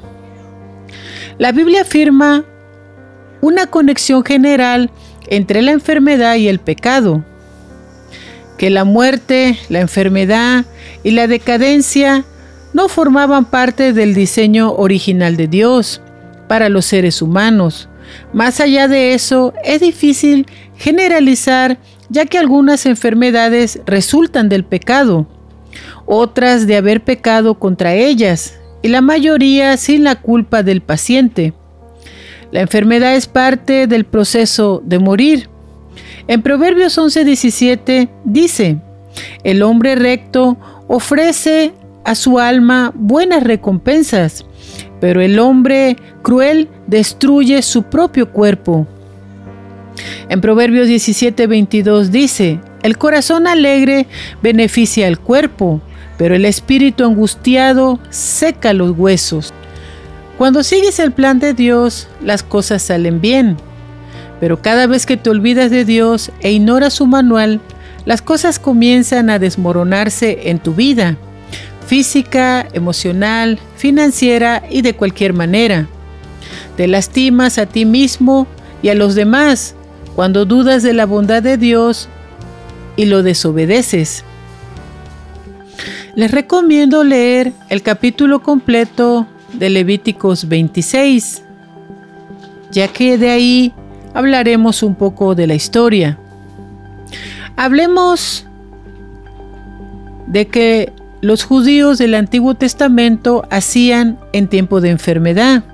La 1.38 1.52
Biblia 1.52 1.82
afirma 1.82 2.44
una 3.42 3.66
conexión 3.66 4.24
general 4.24 4.90
entre 5.26 5.60
la 5.60 5.72
enfermedad 5.72 6.36
y 6.36 6.48
el 6.48 6.60
pecado, 6.60 7.24
que 8.56 8.70
la 8.70 8.84
muerte, 8.84 9.58
la 9.68 9.80
enfermedad 9.80 10.64
y 11.02 11.10
la 11.10 11.26
decadencia 11.26 12.24
no 12.72 12.88
formaban 12.88 13.44
parte 13.44 13.92
del 13.92 14.14
diseño 14.14 14.72
original 14.72 15.36
de 15.36 15.48
Dios 15.48 16.00
para 16.48 16.68
los 16.68 16.86
seres 16.86 17.20
humanos. 17.20 17.88
Más 18.32 18.60
allá 18.60 18.88
de 18.88 19.14
eso, 19.14 19.52
es 19.64 19.80
difícil 19.80 20.46
generalizar 20.76 21.78
ya 22.08 22.26
que 22.26 22.38
algunas 22.38 22.86
enfermedades 22.86 23.80
resultan 23.86 24.48
del 24.48 24.64
pecado, 24.64 25.26
otras 26.04 26.66
de 26.66 26.76
haber 26.76 27.02
pecado 27.02 27.58
contra 27.58 27.94
ellas, 27.94 28.58
y 28.82 28.88
la 28.88 29.00
mayoría 29.00 29.76
sin 29.76 30.04
la 30.04 30.16
culpa 30.16 30.62
del 30.62 30.82
paciente. 30.82 31.54
La 32.50 32.60
enfermedad 32.60 33.14
es 33.14 33.26
parte 33.26 33.86
del 33.86 34.04
proceso 34.04 34.82
de 34.84 34.98
morir. 34.98 35.48
En 36.28 36.42
Proverbios 36.42 36.98
11:17 36.98 38.08
dice, 38.24 38.78
el 39.42 39.62
hombre 39.62 39.94
recto 39.94 40.58
ofrece 40.88 41.72
a 42.04 42.14
su 42.14 42.38
alma 42.38 42.92
buenas 42.94 43.42
recompensas, 43.42 44.44
pero 45.00 45.20
el 45.22 45.38
hombre 45.38 45.96
cruel 46.22 46.68
destruye 46.92 47.62
su 47.62 47.84
propio 47.84 48.28
cuerpo. 48.30 48.86
En 50.28 50.42
Proverbios 50.42 50.88
17:22 50.88 52.10
dice, 52.10 52.60
el 52.82 52.98
corazón 52.98 53.46
alegre 53.46 54.06
beneficia 54.42 55.06
al 55.06 55.18
cuerpo, 55.18 55.80
pero 56.18 56.34
el 56.34 56.44
espíritu 56.44 57.04
angustiado 57.04 57.98
seca 58.10 58.74
los 58.74 58.90
huesos. 58.90 59.54
Cuando 60.36 60.62
sigues 60.62 60.98
el 60.98 61.12
plan 61.12 61.38
de 61.38 61.54
Dios, 61.54 62.08
las 62.22 62.42
cosas 62.42 62.82
salen 62.82 63.22
bien. 63.22 63.56
Pero 64.38 64.60
cada 64.60 64.86
vez 64.86 65.06
que 65.06 65.16
te 65.16 65.30
olvidas 65.30 65.70
de 65.70 65.86
Dios 65.86 66.30
e 66.40 66.52
ignoras 66.52 66.92
su 66.92 67.06
manual, 67.06 67.60
las 68.04 68.20
cosas 68.20 68.58
comienzan 68.58 69.30
a 69.30 69.38
desmoronarse 69.38 70.50
en 70.50 70.58
tu 70.58 70.74
vida, 70.74 71.16
física, 71.86 72.66
emocional, 72.74 73.58
financiera 73.78 74.62
y 74.68 74.82
de 74.82 74.94
cualquier 74.94 75.32
manera. 75.32 75.88
Te 76.76 76.86
lastimas 76.86 77.58
a 77.58 77.66
ti 77.66 77.84
mismo 77.84 78.46
y 78.82 78.88
a 78.88 78.94
los 78.94 79.14
demás 79.14 79.74
cuando 80.14 80.44
dudas 80.44 80.82
de 80.82 80.92
la 80.92 81.06
bondad 81.06 81.42
de 81.42 81.56
Dios 81.56 82.08
y 82.96 83.06
lo 83.06 83.22
desobedeces. 83.22 84.24
Les 86.14 86.30
recomiendo 86.30 87.04
leer 87.04 87.52
el 87.70 87.82
capítulo 87.82 88.42
completo 88.42 89.26
de 89.54 89.70
Levíticos 89.70 90.48
26, 90.48 91.42
ya 92.70 92.88
que 92.88 93.16
de 93.16 93.30
ahí 93.30 93.72
hablaremos 94.12 94.82
un 94.82 94.94
poco 94.94 95.34
de 95.34 95.46
la 95.46 95.54
historia. 95.54 96.18
Hablemos 97.56 98.46
de 100.26 100.48
que 100.48 100.92
los 101.22 101.44
judíos 101.44 101.98
del 101.98 102.14
Antiguo 102.14 102.54
Testamento 102.54 103.44
hacían 103.50 104.18
en 104.32 104.48
tiempo 104.48 104.80
de 104.80 104.90
enfermedad. 104.90 105.64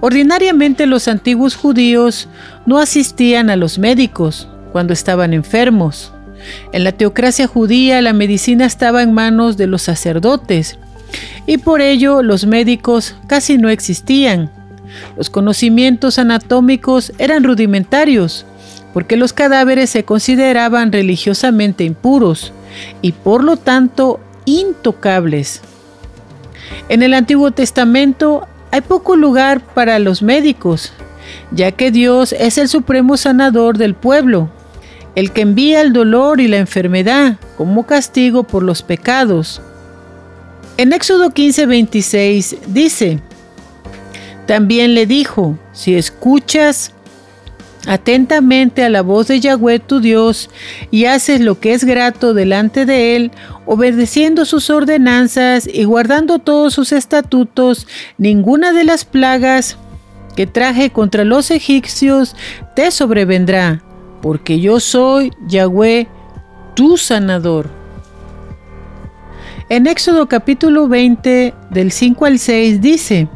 Ordinariamente 0.00 0.86
los 0.86 1.08
antiguos 1.08 1.54
judíos 1.54 2.28
no 2.66 2.78
asistían 2.78 3.50
a 3.50 3.56
los 3.56 3.78
médicos 3.78 4.48
cuando 4.72 4.92
estaban 4.92 5.34
enfermos. 5.34 6.12
En 6.72 6.84
la 6.84 6.92
teocracia 6.92 7.46
judía 7.46 8.00
la 8.00 8.12
medicina 8.12 8.64
estaba 8.64 9.02
en 9.02 9.12
manos 9.12 9.56
de 9.56 9.66
los 9.66 9.82
sacerdotes 9.82 10.78
y 11.46 11.58
por 11.58 11.80
ello 11.80 12.22
los 12.22 12.46
médicos 12.46 13.16
casi 13.26 13.58
no 13.58 13.68
existían. 13.68 14.50
Los 15.16 15.30
conocimientos 15.30 16.18
anatómicos 16.18 17.12
eran 17.18 17.44
rudimentarios 17.44 18.46
porque 18.92 19.16
los 19.16 19.32
cadáveres 19.32 19.90
se 19.90 20.04
consideraban 20.04 20.90
religiosamente 20.90 21.84
impuros 21.84 22.52
y 23.02 23.12
por 23.12 23.44
lo 23.44 23.56
tanto 23.56 24.20
intocables. 24.46 25.60
En 26.88 27.02
el 27.02 27.14
Antiguo 27.14 27.50
Testamento 27.52 28.48
hay 28.70 28.80
poco 28.80 29.16
lugar 29.16 29.60
para 29.60 29.98
los 29.98 30.22
médicos, 30.22 30.92
ya 31.50 31.72
que 31.72 31.90
Dios 31.90 32.32
es 32.32 32.58
el 32.58 32.68
supremo 32.68 33.16
sanador 33.16 33.78
del 33.78 33.94
pueblo, 33.94 34.48
el 35.14 35.32
que 35.32 35.42
envía 35.42 35.80
el 35.80 35.92
dolor 35.92 36.40
y 36.40 36.48
la 36.48 36.58
enfermedad 36.58 37.38
como 37.56 37.86
castigo 37.86 38.44
por 38.44 38.62
los 38.62 38.82
pecados. 38.82 39.60
En 40.76 40.92
Éxodo 40.92 41.30
15:26 41.30 42.58
dice, 42.68 43.20
también 44.46 44.94
le 44.94 45.06
dijo, 45.06 45.58
si 45.72 45.94
escuchas 45.94 46.92
atentamente 47.86 48.84
a 48.84 48.90
la 48.90 49.02
voz 49.02 49.28
de 49.28 49.40
Yahweh 49.40 49.78
tu 49.78 50.00
Dios 50.00 50.50
y 50.90 51.06
haces 51.06 51.40
lo 51.40 51.60
que 51.60 51.72
es 51.72 51.84
grato 51.84 52.34
delante 52.34 52.86
de 52.86 53.16
Él, 53.16 53.30
obedeciendo 53.66 54.44
sus 54.44 54.70
ordenanzas 54.70 55.68
y 55.72 55.84
guardando 55.84 56.38
todos 56.38 56.74
sus 56.74 56.92
estatutos, 56.92 57.86
ninguna 58.18 58.72
de 58.72 58.84
las 58.84 59.04
plagas 59.04 59.76
que 60.36 60.46
traje 60.46 60.90
contra 60.90 61.24
los 61.24 61.50
egipcios 61.50 62.36
te 62.76 62.90
sobrevendrá, 62.90 63.82
porque 64.22 64.60
yo 64.60 64.80
soy 64.80 65.32
Yahweh, 65.48 66.08
tu 66.74 66.96
sanador. 66.96 67.68
En 69.68 69.86
Éxodo 69.86 70.28
capítulo 70.28 70.88
20 70.88 71.54
del 71.70 71.92
5 71.92 72.24
al 72.26 72.38
6 72.38 72.80
dice, 72.80 73.28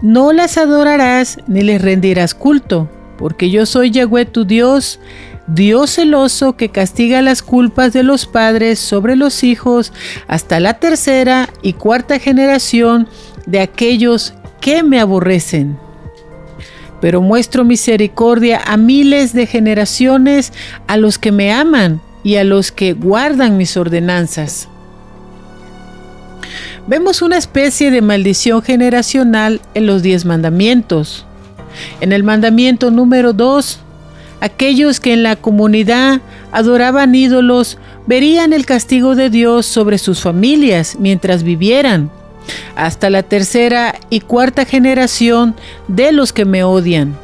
No 0.00 0.32
las 0.32 0.56
adorarás 0.56 1.38
ni 1.46 1.62
les 1.62 1.82
rendirás 1.82 2.34
culto 2.34 2.88
porque 3.18 3.50
yo 3.50 3.66
soy 3.66 3.90
Yahweh 3.90 4.24
tu 4.24 4.44
Dios, 4.44 5.00
Dios 5.48 5.96
celoso 5.96 6.56
que 6.56 6.70
castiga 6.70 7.20
las 7.20 7.42
culpas 7.42 7.92
de 7.92 8.02
los 8.02 8.26
padres 8.26 8.78
sobre 8.78 9.16
los 9.16 9.44
hijos 9.44 9.92
hasta 10.28 10.60
la 10.60 10.74
tercera 10.74 11.50
y 11.60 11.72
cuarta 11.74 12.18
generación 12.18 13.08
de 13.46 13.60
aquellos 13.60 14.34
que 14.60 14.82
me 14.82 15.00
aborrecen. 15.00 15.78
Pero 17.00 17.20
muestro 17.20 17.64
misericordia 17.64 18.60
a 18.64 18.76
miles 18.76 19.32
de 19.32 19.46
generaciones 19.46 20.52
a 20.86 20.96
los 20.96 21.18
que 21.18 21.32
me 21.32 21.52
aman 21.52 22.00
y 22.22 22.36
a 22.36 22.44
los 22.44 22.72
que 22.72 22.92
guardan 22.92 23.56
mis 23.56 23.76
ordenanzas. 23.76 24.68
Vemos 26.86 27.22
una 27.22 27.36
especie 27.36 27.90
de 27.90 28.00
maldición 28.00 28.62
generacional 28.62 29.60
en 29.74 29.86
los 29.86 30.02
diez 30.02 30.24
mandamientos. 30.24 31.27
En 32.00 32.12
el 32.12 32.22
mandamiento 32.22 32.90
número 32.90 33.32
2, 33.32 33.80
aquellos 34.40 35.00
que 35.00 35.12
en 35.12 35.22
la 35.22 35.36
comunidad 35.36 36.20
adoraban 36.52 37.14
ídolos 37.14 37.78
verían 38.06 38.52
el 38.52 38.66
castigo 38.66 39.14
de 39.14 39.30
Dios 39.30 39.66
sobre 39.66 39.98
sus 39.98 40.20
familias 40.20 40.96
mientras 40.98 41.42
vivieran, 41.42 42.10
hasta 42.76 43.10
la 43.10 43.22
tercera 43.22 43.94
y 44.10 44.20
cuarta 44.20 44.64
generación 44.64 45.54
de 45.88 46.12
los 46.12 46.32
que 46.32 46.44
me 46.44 46.64
odian. 46.64 47.16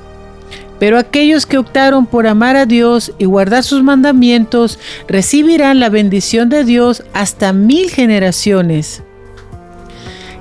Pero 0.79 0.99
aquellos 0.99 1.47
que 1.47 1.57
optaron 1.57 2.05
por 2.05 2.27
amar 2.27 2.57
a 2.57 2.67
Dios 2.67 3.13
y 3.19 3.25
guardar 3.25 3.63
sus 3.63 3.83
mandamientos 3.83 4.79
recibirán 5.09 5.81
la 5.81 5.89
bendición 5.89 6.49
de 6.49 6.65
Dios 6.65 7.05
hasta 7.13 7.53
mil 7.53 7.91
generaciones. 7.91 9.03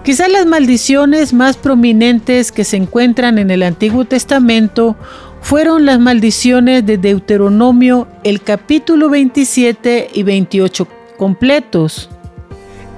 Quizás 0.04 0.30
las 0.30 0.46
maldiciones 0.46 1.32
más 1.32 1.56
prominentes 1.56 2.52
que 2.52 2.66
se 2.66 2.76
encuentran 2.76 3.38
en 3.38 3.50
el 3.50 3.64
Antiguo 3.64 4.04
Testamento 4.04 4.98
fueron 5.42 5.86
las 5.86 5.98
maldiciones 5.98 6.86
de 6.86 6.98
Deuteronomio, 6.98 8.10
el 8.26 8.42
capítulo 8.42 9.10
27 9.10 10.10
y 10.14 10.24
28 10.24 10.88
completos. 11.18 12.10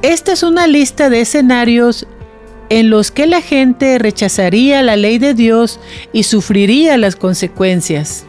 Esta 0.02 0.34
es 0.34 0.42
una 0.42 0.66
lista 0.66 1.12
de 1.12 1.22
escenarios 1.22 2.08
en 2.70 2.90
los 2.90 3.12
que 3.12 3.28
la 3.28 3.42
gente 3.42 4.00
rechazaría 4.00 4.82
la 4.82 4.96
ley 4.96 5.20
de 5.20 5.36
Dios 5.36 5.80
y 6.12 6.24
sufriría 6.24 6.98
las 6.98 7.16
consecuencias. 7.16 8.26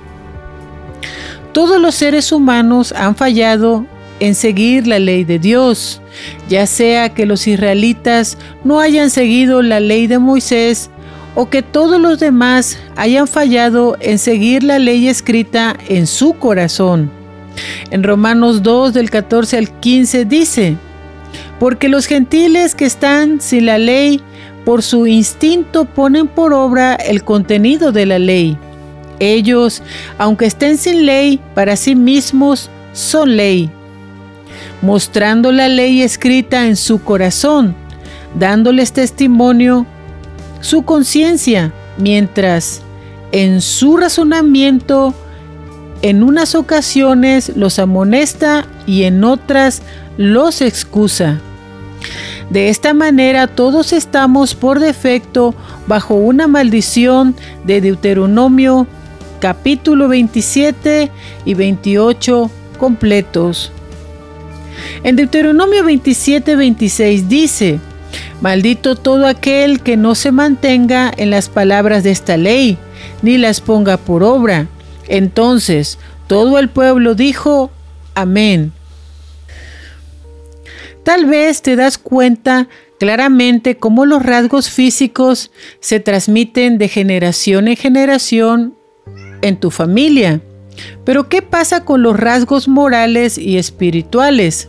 Todos 1.53 1.81
los 1.81 1.95
seres 1.95 2.31
humanos 2.31 2.93
han 2.93 3.17
fallado 3.17 3.87
en 4.21 4.35
seguir 4.35 4.87
la 4.87 4.99
ley 4.99 5.25
de 5.25 5.39
Dios, 5.39 6.01
ya 6.49 6.67
sea 6.67 7.11
que 7.11 7.27
los 7.27 7.47
israelitas 7.47 8.39
no 8.65 8.81
hayan 8.81 9.11
seguido 9.11 9.63
la 9.63 9.81
ley 9.81 10.07
de 10.07 10.19
Moisés 10.19 10.91
o 11.35 11.51
que 11.51 11.63
todos 11.63 12.01
los 12.01 12.19
demás 12.19 12.79
hayan 12.97 13.29
fallado 13.29 13.97
en 14.01 14.19
seguir 14.19 14.63
la 14.63 14.79
ley 14.79 15.09
escrita 15.09 15.77
en 15.89 16.07
su 16.07 16.35
corazón. 16.35 17.11
En 17.91 18.03
Romanos 18.03 18.63
2 18.63 18.95
del 18.95 19.11
14 19.11 19.59
al 19.59 19.71
15 19.81 20.25
dice, 20.25 20.77
porque 21.59 21.89
los 21.89 22.07
gentiles 22.07 22.75
que 22.75 22.87
están 22.87 23.41
sin 23.41 23.67
la 23.67 23.79
ley, 23.79 24.21
por 24.65 24.83
su 24.83 25.07
instinto 25.07 25.85
ponen 25.85 26.27
por 26.27 26.53
obra 26.53 26.95
el 26.95 27.23
contenido 27.23 27.93
de 27.93 28.07
la 28.07 28.19
ley. 28.19 28.59
Ellos, 29.21 29.83
aunque 30.19 30.47
estén 30.47 30.77
sin 30.77 31.07
ley, 31.07 31.41
para 31.55 31.77
sí 31.77 31.95
mismos 31.95 32.69
son 32.93 33.37
ley, 33.37 33.71
mostrando 34.83 35.53
la 35.53 35.69
ley 35.69 36.03
escrita 36.03 36.67
en 36.67 36.77
su 36.77 37.03
corazón, 37.03 37.75
dándoles 38.39 38.93
testimonio 38.93 39.87
su 40.61 40.85
conciencia, 40.85 41.73
mientras 41.99 42.83
en 43.33 43.61
su 43.61 43.97
razonamiento 43.97 45.15
en 46.03 46.23
unas 46.23 46.55
ocasiones 46.55 47.53
los 47.57 47.79
amonesta 47.79 48.67
y 48.87 49.05
en 49.05 49.25
otras 49.25 49.83
los 50.17 50.61
excusa. 50.61 51.41
De 52.51 52.69
esta 52.69 52.95
manera 52.95 53.49
todos 53.49 53.93
estamos 53.93 54.55
por 54.55 54.79
defecto 54.79 55.55
bajo 55.87 56.15
una 56.15 56.47
maldición 56.47 57.35
de 57.65 57.81
Deuteronomio 57.81 58.87
capítulo 59.41 60.09
27 60.09 61.11
y 61.45 61.55
28 61.55 62.51
completos. 62.79 63.73
En 65.03 65.17
Deuteronomio 65.17 65.85
27, 65.85 66.57
26 66.57 67.29
dice, 67.29 67.81
Maldito 68.41 68.97
todo 68.97 69.27
aquel 69.27 69.81
que 69.81 69.97
no 69.97 70.15
se 70.15 70.33
mantenga 70.33 71.13
en 71.17 71.31
las 71.31 71.49
palabras 71.49 72.05
de 72.05 72.11
esta 72.11 72.37
ley, 72.37 72.79
ni 73.23 73.39
las 73.39 73.61
ponga 73.61 73.97
por 73.97 74.23
obra. 74.23 74.67
Entonces 75.09 75.99
todo 76.27 76.59
el 76.59 76.69
pueblo 76.69 77.15
dijo, 77.15 77.71
Amén. 78.15 78.73
Tal 81.03 81.27
vez 81.27 81.63
te 81.63 81.77
das 81.77 81.99
cuenta 81.99 82.69
claramente 82.99 83.77
cómo 83.77 84.07
los 84.07 84.23
rasgos 84.23 84.71
físicos 84.71 85.51
se 85.81 86.01
transmiten 86.01 86.79
de 86.79 86.89
generación 86.89 87.69
en 87.69 87.77
generación 87.77 88.75
en 89.43 89.61
tu 89.61 89.71
familia. 89.71 90.41
Pero 91.05 91.29
¿qué 91.29 91.43
pasa 91.43 91.85
con 91.85 92.03
los 92.03 92.19
rasgos 92.19 92.69
morales 92.69 93.39
y 93.39 93.59
espirituales? 93.59 94.69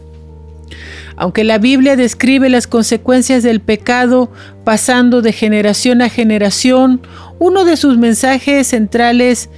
Aunque 1.15 1.43
la 1.43 1.57
Biblia 1.57 1.95
describe 1.95 2.47
las 2.49 2.67
consecuencias 2.67 3.41
del 3.41 3.59
pecado 3.59 4.31
pasando 4.63 5.21
de 5.21 5.33
generación 5.33 6.01
a 6.01 6.09
generación, 6.09 7.01
uno 7.39 7.65
de 7.65 7.75
sus 7.75 7.97
mensajes 7.97 8.67
centrales 8.67 9.49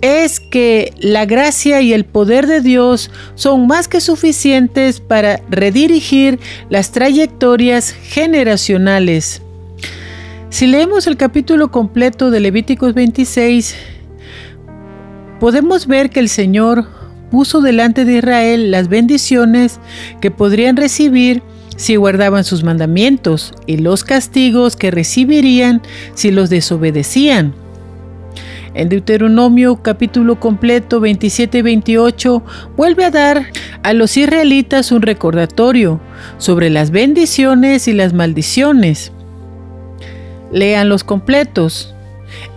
es 0.00 0.40
que 0.40 0.92
la 0.98 1.26
gracia 1.26 1.80
y 1.80 1.92
el 1.92 2.04
poder 2.04 2.46
de 2.46 2.60
Dios 2.60 3.10
son 3.34 3.66
más 3.66 3.86
que 3.86 4.00
suficientes 4.00 5.00
para 5.00 5.40
redirigir 5.48 6.40
las 6.70 6.90
trayectorias 6.90 7.92
generacionales. 7.92 9.42
Si 10.48 10.66
leemos 10.66 11.06
el 11.06 11.16
capítulo 11.16 11.70
completo 11.70 12.30
de 12.30 12.40
Levíticos 12.40 12.94
26, 12.94 13.76
podemos 15.40 15.86
ver 15.86 16.10
que 16.10 16.20
el 16.20 16.28
Señor 16.28 16.86
puso 17.30 17.60
delante 17.60 18.04
de 18.04 18.18
Israel 18.18 18.70
las 18.70 18.88
bendiciones 18.88 19.80
que 20.20 20.30
podrían 20.30 20.76
recibir 20.76 21.42
si 21.76 21.96
guardaban 21.96 22.44
sus 22.44 22.62
mandamientos 22.62 23.54
y 23.66 23.78
los 23.78 24.04
castigos 24.04 24.76
que 24.76 24.90
recibirían 24.90 25.80
si 26.14 26.30
los 26.30 26.50
desobedecían. 26.50 27.54
En 28.74 28.88
Deuteronomio 28.88 29.82
capítulo 29.82 30.38
completo 30.38 31.00
27 31.00 31.58
y 31.58 31.62
28 31.62 32.42
vuelve 32.76 33.06
a 33.06 33.10
dar 33.10 33.46
a 33.82 33.92
los 33.94 34.16
israelitas 34.16 34.92
un 34.92 35.02
recordatorio 35.02 36.00
sobre 36.38 36.70
las 36.70 36.90
bendiciones 36.90 37.88
y 37.88 37.94
las 37.94 38.12
maldiciones. 38.12 39.10
Lean 40.52 40.88
los 40.88 41.02
completos 41.02 41.94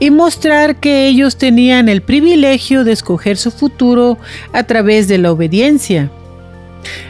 y 0.04 0.12
mostrar 0.12 0.82
que 0.82 1.08
ellos 1.08 1.38
tenían 1.38 1.88
el 1.88 2.02
privilegio 2.02 2.84
de 2.84 2.92
escoger 2.92 3.38
su 3.38 3.52
futuro 3.52 4.18
a 4.52 4.64
través 4.64 5.08
de 5.08 5.18
la 5.18 5.32
obediencia. 5.32 6.12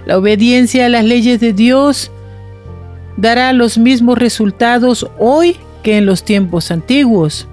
La 0.05 0.19
obediencia 0.19 0.85
a 0.85 0.89
las 0.89 1.03
leyes 1.03 1.39
de 1.39 1.53
Dios 1.53 2.11
dará 3.17 3.51
los 3.51 3.79
mismos 3.79 4.19
resultados 4.19 5.09
hoy 5.17 5.57
que 5.81 5.97
en 5.97 6.05
los 6.05 6.23
tiempos 6.23 6.69
antiguos. 6.69 7.47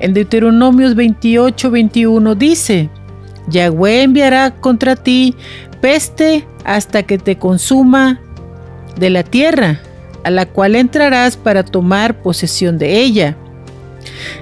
En 0.00 0.12
Deuteronomios 0.12 0.96
28, 0.96 1.70
21 1.70 2.34
dice, 2.34 2.90
Yahweh 3.48 4.02
enviará 4.02 4.50
contra 4.50 4.96
ti 4.96 5.34
peste 5.80 6.46
hasta 6.66 7.04
que 7.04 7.16
te 7.16 7.38
consuma 7.38 8.20
de 8.98 9.08
la 9.08 9.22
tierra, 9.22 9.80
a 10.24 10.30
la 10.30 10.44
cual 10.44 10.76
entrarás 10.76 11.38
para 11.38 11.64
tomar 11.64 12.20
posesión 12.20 12.76
de 12.76 13.00
ella. 13.00 13.38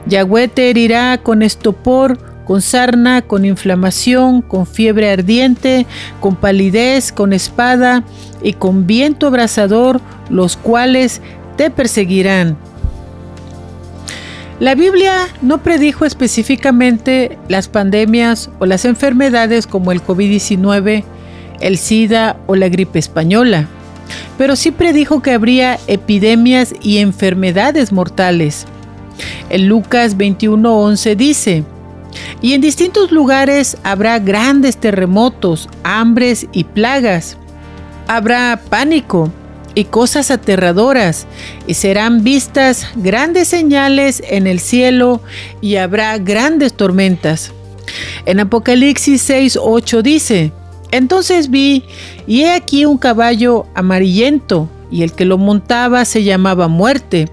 Yahweh 0.06 0.48
te 0.48 0.70
herirá 0.70 1.18
con 1.18 1.42
estopor, 1.42 2.18
con 2.44 2.62
sarna, 2.62 3.22
con 3.22 3.44
inflamación, 3.44 4.42
con 4.42 4.66
fiebre 4.66 5.10
ardiente, 5.12 5.86
con 6.18 6.34
palidez, 6.34 7.12
con 7.12 7.32
espada 7.32 8.02
y 8.42 8.54
con 8.54 8.86
viento 8.86 9.28
abrasador, 9.28 10.00
los 10.30 10.56
cuales 10.56 11.20
te 11.56 11.70
perseguirán. 11.70 12.56
La 14.60 14.74
Biblia 14.74 15.28
no 15.40 15.62
predijo 15.62 16.04
específicamente 16.04 17.38
las 17.48 17.68
pandemias 17.68 18.50
o 18.58 18.66
las 18.66 18.84
enfermedades 18.84 19.66
como 19.66 19.90
el 19.90 20.02
COVID-19, 20.02 21.04
el 21.60 21.78
SIDA 21.78 22.36
o 22.46 22.56
la 22.56 22.68
gripe 22.68 22.98
española, 22.98 23.68
pero 24.36 24.56
sí 24.56 24.70
predijo 24.70 25.22
que 25.22 25.32
habría 25.32 25.78
epidemias 25.86 26.74
y 26.82 26.98
enfermedades 26.98 27.92
mortales. 27.92 28.66
En 29.48 29.68
Lucas 29.68 30.16
21:11 30.16 31.16
dice, 31.16 31.64
y 32.42 32.54
en 32.54 32.60
distintos 32.60 33.12
lugares 33.12 33.76
habrá 33.82 34.18
grandes 34.18 34.76
terremotos, 34.76 35.68
hambres 35.82 36.46
y 36.52 36.64
plagas. 36.64 37.36
Habrá 38.08 38.60
pánico 38.68 39.30
y 39.74 39.84
cosas 39.84 40.30
aterradoras, 40.30 41.26
y 41.66 41.74
serán 41.74 42.24
vistas 42.24 42.88
grandes 42.96 43.48
señales 43.48 44.22
en 44.28 44.46
el 44.46 44.58
cielo 44.58 45.20
y 45.60 45.76
habrá 45.76 46.18
grandes 46.18 46.74
tormentas. 46.74 47.52
En 48.26 48.40
Apocalipsis 48.40 49.28
6:8 49.28 50.02
dice, 50.02 50.52
entonces 50.90 51.50
vi, 51.50 51.84
y 52.26 52.42
he 52.42 52.52
aquí 52.52 52.84
un 52.84 52.98
caballo 52.98 53.66
amarillento, 53.74 54.68
y 54.90 55.04
el 55.04 55.12
que 55.12 55.24
lo 55.24 55.38
montaba 55.38 56.04
se 56.04 56.24
llamaba 56.24 56.66
muerte 56.66 57.28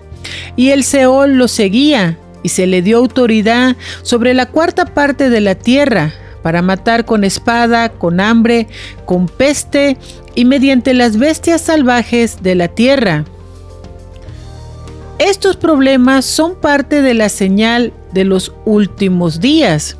y 0.55 0.69
el 0.69 0.83
Seol 0.83 1.37
lo 1.37 1.47
seguía, 1.47 2.17
y 2.43 2.49
se 2.49 2.67
le 2.67 2.81
dio 2.81 2.97
autoridad 2.97 3.75
sobre 4.03 4.33
la 4.33 4.45
cuarta 4.45 4.85
parte 4.85 5.29
de 5.29 5.41
la 5.41 5.55
tierra, 5.55 6.13
para 6.41 6.61
matar 6.61 7.05
con 7.05 7.23
espada, 7.23 7.89
con 7.89 8.19
hambre, 8.19 8.67
con 9.05 9.27
peste 9.27 9.97
y 10.35 10.45
mediante 10.45 10.93
las 10.93 11.17
bestias 11.17 11.61
salvajes 11.61 12.41
de 12.41 12.55
la 12.55 12.67
tierra. 12.69 13.25
Estos 15.19 15.57
problemas 15.57 16.25
son 16.25 16.55
parte 16.55 17.01
de 17.01 17.15
la 17.15 17.29
señal 17.29 17.91
de 18.13 18.23
los 18.23 18.53
últimos 18.65 19.41
días. 19.41 19.97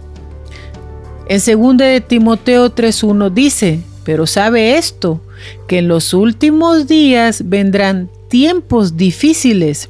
En 1.27 1.39
2 1.39 1.77
de 1.77 2.01
Timoteo 2.01 2.73
3.1 2.73 3.31
dice, 3.31 3.81
pero 4.03 4.25
sabe 4.25 4.77
esto, 4.77 5.19
que 5.67 5.79
en 5.79 5.87
los 5.87 6.13
últimos 6.13 6.87
días 6.87 7.49
vendrán 7.49 8.09
tiempos 8.29 8.95
difíciles. 8.95 9.89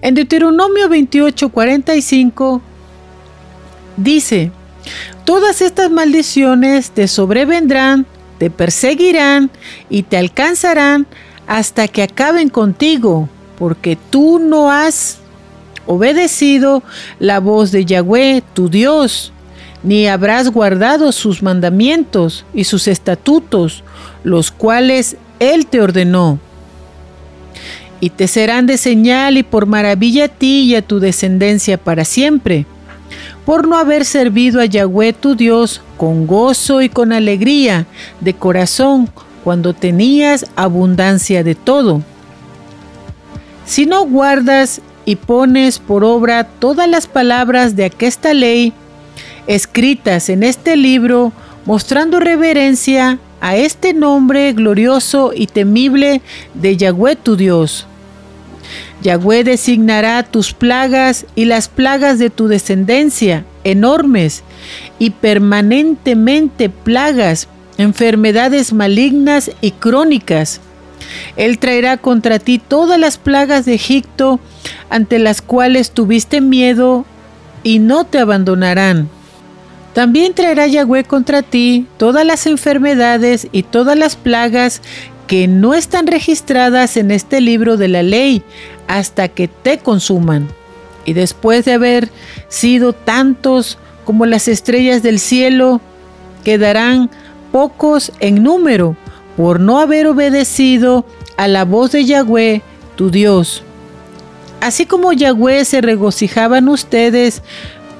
En 0.00 0.14
Deuteronomio 0.14 0.88
28:45 0.88 2.60
dice, 3.96 4.50
todas 5.24 5.60
estas 5.60 5.90
maldiciones 5.90 6.90
te 6.90 7.08
sobrevendrán, 7.08 8.06
te 8.38 8.50
perseguirán 8.50 9.50
y 9.90 10.04
te 10.04 10.16
alcanzarán 10.16 11.06
hasta 11.46 11.88
que 11.88 12.02
acaben 12.02 12.48
contigo, 12.48 13.28
porque 13.58 13.98
tú 14.10 14.38
no 14.38 14.70
has 14.70 15.18
obedecido 15.86 16.82
la 17.18 17.40
voz 17.40 17.72
de 17.72 17.84
Yahweh, 17.84 18.42
tu 18.54 18.68
Dios, 18.68 19.32
ni 19.82 20.06
habrás 20.06 20.50
guardado 20.50 21.12
sus 21.12 21.42
mandamientos 21.42 22.44
y 22.52 22.64
sus 22.64 22.88
estatutos, 22.88 23.82
los 24.24 24.50
cuales 24.50 25.16
Él 25.40 25.66
te 25.66 25.80
ordenó. 25.80 26.38
Y 28.00 28.10
te 28.10 28.28
serán 28.28 28.66
de 28.66 28.76
señal 28.76 29.38
y 29.38 29.42
por 29.42 29.66
maravilla 29.66 30.26
a 30.26 30.28
ti 30.28 30.60
y 30.60 30.74
a 30.74 30.82
tu 30.82 31.00
descendencia 31.00 31.78
para 31.78 32.04
siempre, 32.04 32.64
por 33.44 33.66
no 33.66 33.76
haber 33.76 34.04
servido 34.04 34.60
a 34.60 34.66
Yahweh 34.66 35.12
tu 35.12 35.34
Dios 35.34 35.80
con 35.96 36.26
gozo 36.26 36.80
y 36.82 36.88
con 36.88 37.12
alegría 37.12 37.86
de 38.20 38.34
corazón 38.34 39.10
cuando 39.42 39.74
tenías 39.74 40.46
abundancia 40.56 41.42
de 41.42 41.54
todo. 41.54 42.02
Si 43.64 43.86
no 43.86 44.04
guardas 44.06 44.80
y 45.04 45.16
pones 45.16 45.78
por 45.78 46.04
obra 46.04 46.44
todas 46.44 46.88
las 46.88 47.06
palabras 47.06 47.74
de 47.76 47.86
aquesta 47.86 48.32
ley, 48.34 48.72
escritas 49.46 50.28
en 50.28 50.42
este 50.42 50.76
libro, 50.76 51.32
mostrando 51.64 52.20
reverencia 52.20 53.18
a 53.40 53.56
este 53.56 53.94
nombre 53.94 54.52
glorioso 54.52 55.32
y 55.34 55.46
temible 55.46 56.20
de 56.54 56.76
Yahweh 56.76 57.16
tu 57.16 57.36
Dios. 57.36 57.86
Yahweh 59.02 59.44
designará 59.44 60.22
tus 60.24 60.52
plagas 60.52 61.24
y 61.34 61.44
las 61.44 61.68
plagas 61.68 62.18
de 62.18 62.30
tu 62.30 62.48
descendencia, 62.48 63.44
enormes 63.64 64.42
y 64.98 65.10
permanentemente 65.10 66.68
plagas, 66.68 67.48
enfermedades 67.78 68.72
malignas 68.72 69.52
y 69.60 69.70
crónicas. 69.70 70.60
Él 71.36 71.58
traerá 71.58 71.96
contra 71.96 72.40
ti 72.40 72.58
todas 72.58 72.98
las 72.98 73.18
plagas 73.18 73.64
de 73.64 73.74
Egipto, 73.74 74.40
ante 74.90 75.18
las 75.20 75.42
cuales 75.42 75.92
tuviste 75.92 76.40
miedo, 76.40 77.04
y 77.62 77.78
no 77.78 78.04
te 78.04 78.18
abandonarán. 78.18 79.08
También 79.94 80.34
traerá 80.34 80.66
Yahweh 80.66 81.04
contra 81.04 81.42
ti 81.42 81.86
todas 81.96 82.24
las 82.24 82.46
enfermedades 82.46 83.48
y 83.52 83.62
todas 83.62 83.96
las 83.96 84.16
plagas 84.16 84.80
que 85.26 85.46
no 85.46 85.74
están 85.74 86.06
registradas 86.06 86.96
en 86.96 87.10
este 87.10 87.40
libro 87.40 87.76
de 87.76 87.88
la 87.88 88.02
ley 88.02 88.42
hasta 88.86 89.28
que 89.28 89.48
te 89.48 89.78
consuman. 89.78 90.48
Y 91.04 91.12
después 91.12 91.64
de 91.64 91.72
haber 91.72 92.10
sido 92.48 92.92
tantos 92.92 93.78
como 94.04 94.26
las 94.26 94.48
estrellas 94.48 95.02
del 95.02 95.18
cielo, 95.18 95.80
quedarán 96.44 97.10
pocos 97.52 98.12
en 98.20 98.42
número 98.42 98.96
por 99.36 99.60
no 99.60 99.78
haber 99.80 100.06
obedecido 100.06 101.04
a 101.36 101.46
la 101.46 101.64
voz 101.64 101.92
de 101.92 102.04
Yahweh, 102.04 102.62
tu 102.96 103.10
Dios. 103.10 103.62
Así 104.60 104.86
como 104.86 105.12
Yahweh 105.12 105.64
se 105.64 105.80
regocijaban 105.80 106.68
ustedes 106.68 107.42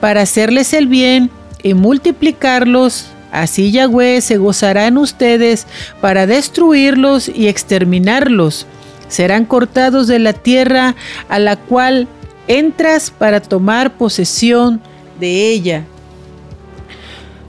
para 0.01 0.23
hacerles 0.23 0.73
el 0.73 0.87
bien, 0.87 1.31
y 1.63 1.75
multiplicarlos, 1.75 3.07
así 3.33 3.71
Yahweh 3.73 4.21
se 4.21 4.39
gozará 4.39 4.87
en 4.87 4.99
ustedes 4.99 5.67
para 6.01 6.27
destruirlos 6.27 7.29
y 7.29 7.49
exterminarlos. 7.49 8.67
Serán 9.09 9.45
cortados 9.45 10.07
de 10.07 10.19
la 10.19 10.33
tierra 10.33 10.95
a 11.29 11.39
la 11.39 11.57
cual 11.57 12.09
entras 12.47 13.11
para 13.11 13.41
tomar 13.41 13.97
posesión 13.97 14.81
de 15.19 15.51
ella. 15.51 15.85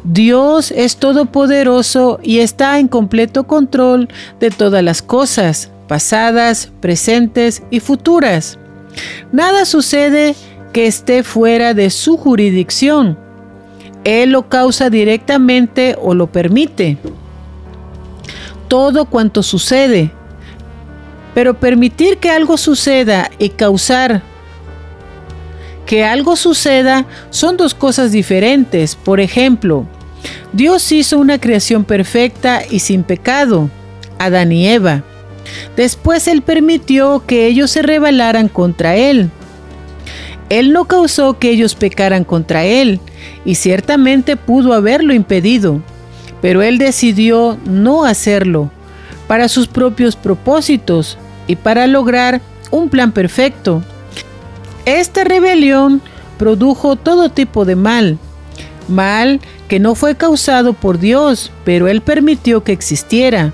Dios 0.03 0.71
es 0.71 0.97
todopoderoso 0.97 2.19
y 2.23 2.39
está 2.39 2.79
en 2.79 2.87
completo 2.87 3.45
control 3.45 4.07
de 4.39 4.49
todas 4.49 4.83
las 4.83 5.01
cosas, 5.01 5.69
pasadas, 5.87 6.71
presentes 6.79 7.63
y 7.69 7.79
futuras. 7.79 8.57
Nada 9.31 9.65
sucede 9.65 10.35
que 10.73 10.87
esté 10.87 11.23
fuera 11.23 11.73
de 11.73 11.89
su 11.89 12.17
jurisdicción. 12.17 13.17
Él 14.03 14.31
lo 14.31 14.49
causa 14.49 14.89
directamente 14.89 15.95
o 16.01 16.13
lo 16.13 16.27
permite. 16.27 16.97
Todo 18.67 19.05
cuanto 19.05 19.43
sucede. 19.43 20.11
Pero 21.33 21.59
permitir 21.59 22.17
que 22.17 22.29
algo 22.29 22.57
suceda 22.57 23.29
y 23.39 23.49
causar 23.49 24.23
que 25.89 26.05
algo 26.05 26.35
suceda 26.35 27.07
son 27.31 27.57
dos 27.57 27.73
cosas 27.73 28.11
diferentes. 28.11 28.95
Por 28.95 29.19
ejemplo, 29.19 29.87
Dios 30.53 30.91
hizo 30.91 31.17
una 31.17 31.39
creación 31.39 31.83
perfecta 31.83 32.61
y 32.69 32.77
sin 32.77 33.01
pecado, 33.01 33.71
Adán 34.19 34.51
y 34.51 34.67
Eva. 34.67 35.03
Después 35.75 36.27
Él 36.27 36.43
permitió 36.43 37.23
que 37.25 37.47
ellos 37.47 37.71
se 37.71 37.81
rebelaran 37.81 38.49
contra 38.49 38.97
Él. 38.97 39.31
Él 40.49 40.73
no 40.73 40.85
causó 40.85 41.39
que 41.39 41.49
ellos 41.49 41.73
pecaran 41.73 42.23
contra 42.23 42.65
Él, 42.65 42.99
y 43.45 43.55
ciertamente 43.55 44.35
pudo 44.35 44.73
haberlo 44.73 45.13
impedido, 45.13 45.81
pero 46.41 46.61
Él 46.61 46.77
decidió 46.77 47.57
no 47.65 48.05
hacerlo, 48.05 48.71
para 49.27 49.47
sus 49.47 49.67
propios 49.67 50.15
propósitos 50.15 51.17
y 51.47 51.55
para 51.55 51.87
lograr 51.87 52.41
un 52.71 52.89
plan 52.89 53.11
perfecto. 53.11 53.83
Esta 54.85 55.23
rebelión 55.23 56.01
produjo 56.37 56.95
todo 56.95 57.29
tipo 57.29 57.65
de 57.65 57.75
mal, 57.75 58.17
mal 58.87 59.39
que 59.67 59.79
no 59.79 59.93
fue 59.95 60.15
causado 60.15 60.73
por 60.73 60.99
Dios, 60.99 61.51
pero 61.63 61.87
Él 61.87 62.01
permitió 62.01 62.63
que 62.63 62.71
existiera. 62.71 63.51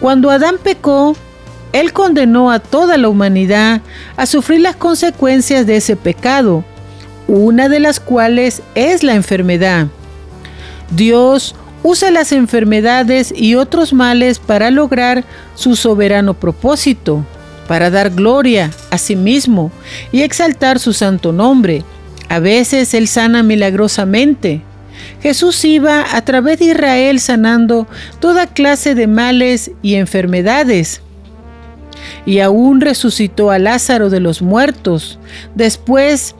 Cuando 0.00 0.30
Adán 0.30 0.56
pecó, 0.62 1.16
él 1.72 1.92
condenó 1.92 2.50
a 2.50 2.60
toda 2.60 2.96
la 2.96 3.08
humanidad 3.08 3.82
a 4.16 4.26
sufrir 4.26 4.60
las 4.60 4.76
consecuencias 4.76 5.66
de 5.66 5.76
ese 5.76 5.96
pecado, 5.96 6.64
una 7.28 7.68
de 7.68 7.78
las 7.78 8.00
cuales 8.00 8.62
es 8.74 9.04
la 9.04 9.14
enfermedad. 9.14 9.86
Dios 10.90 11.54
usa 11.82 12.10
las 12.10 12.32
enfermedades 12.32 13.32
y 13.36 13.54
otros 13.54 13.92
males 13.92 14.38
para 14.38 14.70
lograr 14.70 15.24
su 15.54 15.76
soberano 15.76 16.34
propósito, 16.34 17.24
para 17.68 17.90
dar 17.90 18.10
gloria 18.10 18.70
a 18.90 18.98
sí 18.98 19.14
mismo 19.14 19.70
y 20.10 20.22
exaltar 20.22 20.78
su 20.78 20.92
santo 20.92 21.32
nombre. 21.32 21.84
A 22.28 22.40
veces 22.40 22.94
Él 22.94 23.06
sana 23.06 23.42
milagrosamente. 23.42 24.62
Jesús 25.22 25.64
iba 25.64 26.16
a 26.16 26.22
través 26.22 26.58
de 26.58 26.66
Israel 26.66 27.20
sanando 27.20 27.86
toda 28.20 28.46
clase 28.46 28.94
de 28.94 29.06
males 29.06 29.70
y 29.82 29.94
enfermedades 29.94 31.02
y 32.26 32.40
aún 32.40 32.80
resucitó 32.80 33.50
a 33.50 33.58
Lázaro 33.58 34.10
de 34.10 34.20
los 34.20 34.42
muertos, 34.42 35.18
después 35.54 36.34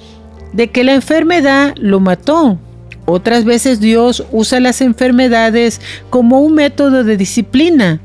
de 0.52 0.70
que 0.70 0.84
la 0.84 0.94
enfermedad 0.94 1.74
lo 1.76 2.00
mató. 2.00 2.58
Otras 3.04 3.44
veces 3.44 3.80
Dios 3.80 4.24
usa 4.32 4.61
las 4.61 4.80
enfermedades 4.80 5.80
como 6.11 6.40
un 6.40 6.54
método 6.54 7.04
de 7.04 7.16
disciplina 7.16 8.00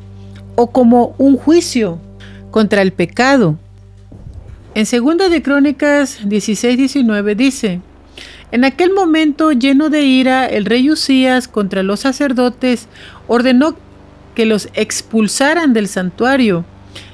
o 0.56 0.72
como 0.72 1.16
un 1.18 1.38
juicio 1.38 2.00
contra 2.52 2.82
el 2.82 2.94
pecado. 2.94 3.58
En 4.76 4.86
2 4.86 5.30
de 5.30 5.42
Crónicas 5.42 6.22
16-19 6.24 7.36
dice, 7.36 7.82
en 8.52 8.66
aquel 8.66 8.94
momento 8.94 9.52
lleno 9.52 9.90
de 9.90 10.04
ira, 10.04 10.46
el 10.46 10.66
rey 10.66 10.90
Usías 10.90 11.48
contra 11.48 11.84
los 11.84 12.02
sacerdotes 12.02 12.88
ordenó 13.28 13.76
que 14.36 14.46
los 14.46 14.70
expulsaran 14.74 15.74
del 15.74 15.88
santuario 15.88 16.64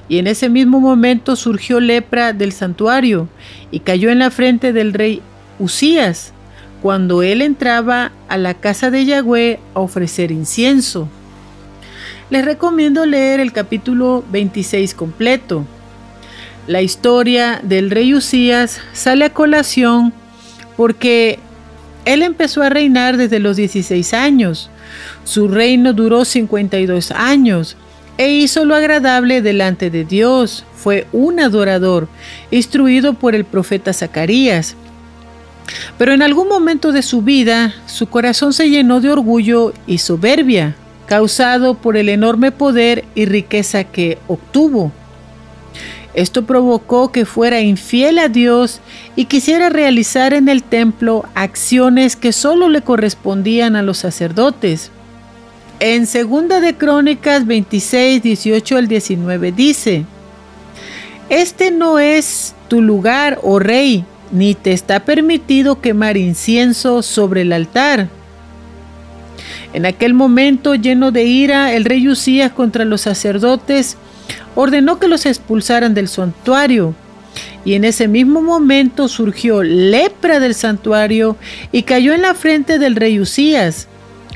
y 0.09 0.17
en 0.17 0.27
ese 0.27 0.49
mismo 0.49 0.79
momento 0.79 1.35
surgió 1.35 1.79
lepra 1.79 2.33
del 2.33 2.51
santuario 2.51 3.29
y 3.71 3.81
cayó 3.81 4.09
en 4.09 4.19
la 4.19 4.31
frente 4.31 4.73
del 4.73 4.91
rey 4.93 5.21
Usías, 5.59 6.33
cuando 6.81 7.21
él 7.21 7.41
entraba 7.41 8.11
a 8.27 8.37
la 8.37 8.55
casa 8.55 8.89
de 8.89 9.05
Yahweh 9.05 9.59
a 9.75 9.79
ofrecer 9.79 10.31
incienso. 10.31 11.07
Les 12.31 12.43
recomiendo 12.43 13.05
leer 13.05 13.39
el 13.39 13.53
capítulo 13.53 14.23
26 14.31 14.95
completo. 14.95 15.65
La 16.67 16.81
historia 16.81 17.59
del 17.63 17.91
rey 17.91 18.13
Usías 18.13 18.81
sale 18.93 19.25
a 19.25 19.33
colación 19.33 20.13
porque 20.75 21.39
él 22.05 22.23
empezó 22.23 22.63
a 22.63 22.69
reinar 22.69 23.17
desde 23.17 23.39
los 23.39 23.57
16 23.57 24.13
años. 24.13 24.69
Su 25.23 25.47
reino 25.47 25.93
duró 25.93 26.25
52 26.25 27.11
años 27.11 27.77
e 28.19 28.29
hizo 28.33 28.65
lo 28.65 28.75
agradable 28.75 29.41
delante 29.41 29.89
de 29.89 30.03
Dios. 30.03 30.65
Fue 30.75 31.07
un 31.13 31.39
adorador, 31.39 32.09
instruido 32.51 33.13
por 33.13 33.33
el 33.33 33.45
profeta 33.45 33.93
Zacarías. 33.93 34.75
Pero 35.97 36.13
en 36.13 36.21
algún 36.21 36.49
momento 36.49 36.91
de 36.91 37.01
su 37.01 37.21
vida, 37.21 37.73
su 37.85 38.07
corazón 38.07 38.51
se 38.51 38.69
llenó 38.69 38.99
de 38.99 39.09
orgullo 39.09 39.73
y 39.87 39.99
soberbia, 39.99 40.75
causado 41.05 41.75
por 41.75 41.95
el 41.95 42.09
enorme 42.09 42.51
poder 42.51 43.05
y 43.15 43.23
riqueza 43.23 43.85
que 43.85 44.17
obtuvo. 44.27 44.91
Esto 46.13 46.45
provocó 46.45 47.13
que 47.13 47.25
fuera 47.25 47.61
infiel 47.61 48.19
a 48.19 48.27
Dios 48.27 48.81
y 49.15 49.25
quisiera 49.25 49.69
realizar 49.69 50.33
en 50.33 50.49
el 50.49 50.63
templo 50.63 51.23
acciones 51.35 52.17
que 52.17 52.33
solo 52.33 52.67
le 52.67 52.81
correspondían 52.81 53.77
a 53.77 53.81
los 53.81 53.99
sacerdotes. 53.99 54.91
En 55.81 56.01
2 56.01 56.61
de 56.61 56.75
Crónicas 56.75 57.47
26, 57.47 58.21
18 58.21 58.77
al 58.77 58.89
19 58.89 59.53
dice, 59.53 60.03
Este 61.29 61.71
no 61.71 61.99
es 61.99 62.53
tu 62.67 62.81
lugar, 62.81 63.39
oh 63.43 63.59
rey, 63.59 64.03
ni 64.33 64.55
te 64.55 64.73
está 64.73 65.05
permitido 65.05 65.79
quemar 65.79 66.17
incienso 66.17 67.01
sobre 67.01 67.43
el 67.43 67.53
altar. 67.53 68.09
En 69.71 69.85
aquel 69.85 70.13
momento, 70.13 70.75
lleno 70.75 71.11
de 71.11 71.23
ira, 71.23 71.73
el 71.73 71.85
rey 71.85 72.09
Usías 72.09 72.51
contra 72.51 72.83
los 72.83 72.99
sacerdotes 73.01 73.95
ordenó 74.55 74.99
que 74.99 75.07
los 75.07 75.25
expulsaran 75.25 75.93
del 75.93 76.09
santuario. 76.09 76.93
Y 77.63 77.75
en 77.75 77.85
ese 77.85 78.09
mismo 78.09 78.41
momento 78.41 79.07
surgió 79.07 79.63
lepra 79.63 80.41
del 80.41 80.55
santuario 80.55 81.37
y 81.71 81.83
cayó 81.83 82.13
en 82.13 82.23
la 82.23 82.33
frente 82.33 82.79
del 82.79 82.97
rey 82.97 83.17
Usías. 83.17 83.87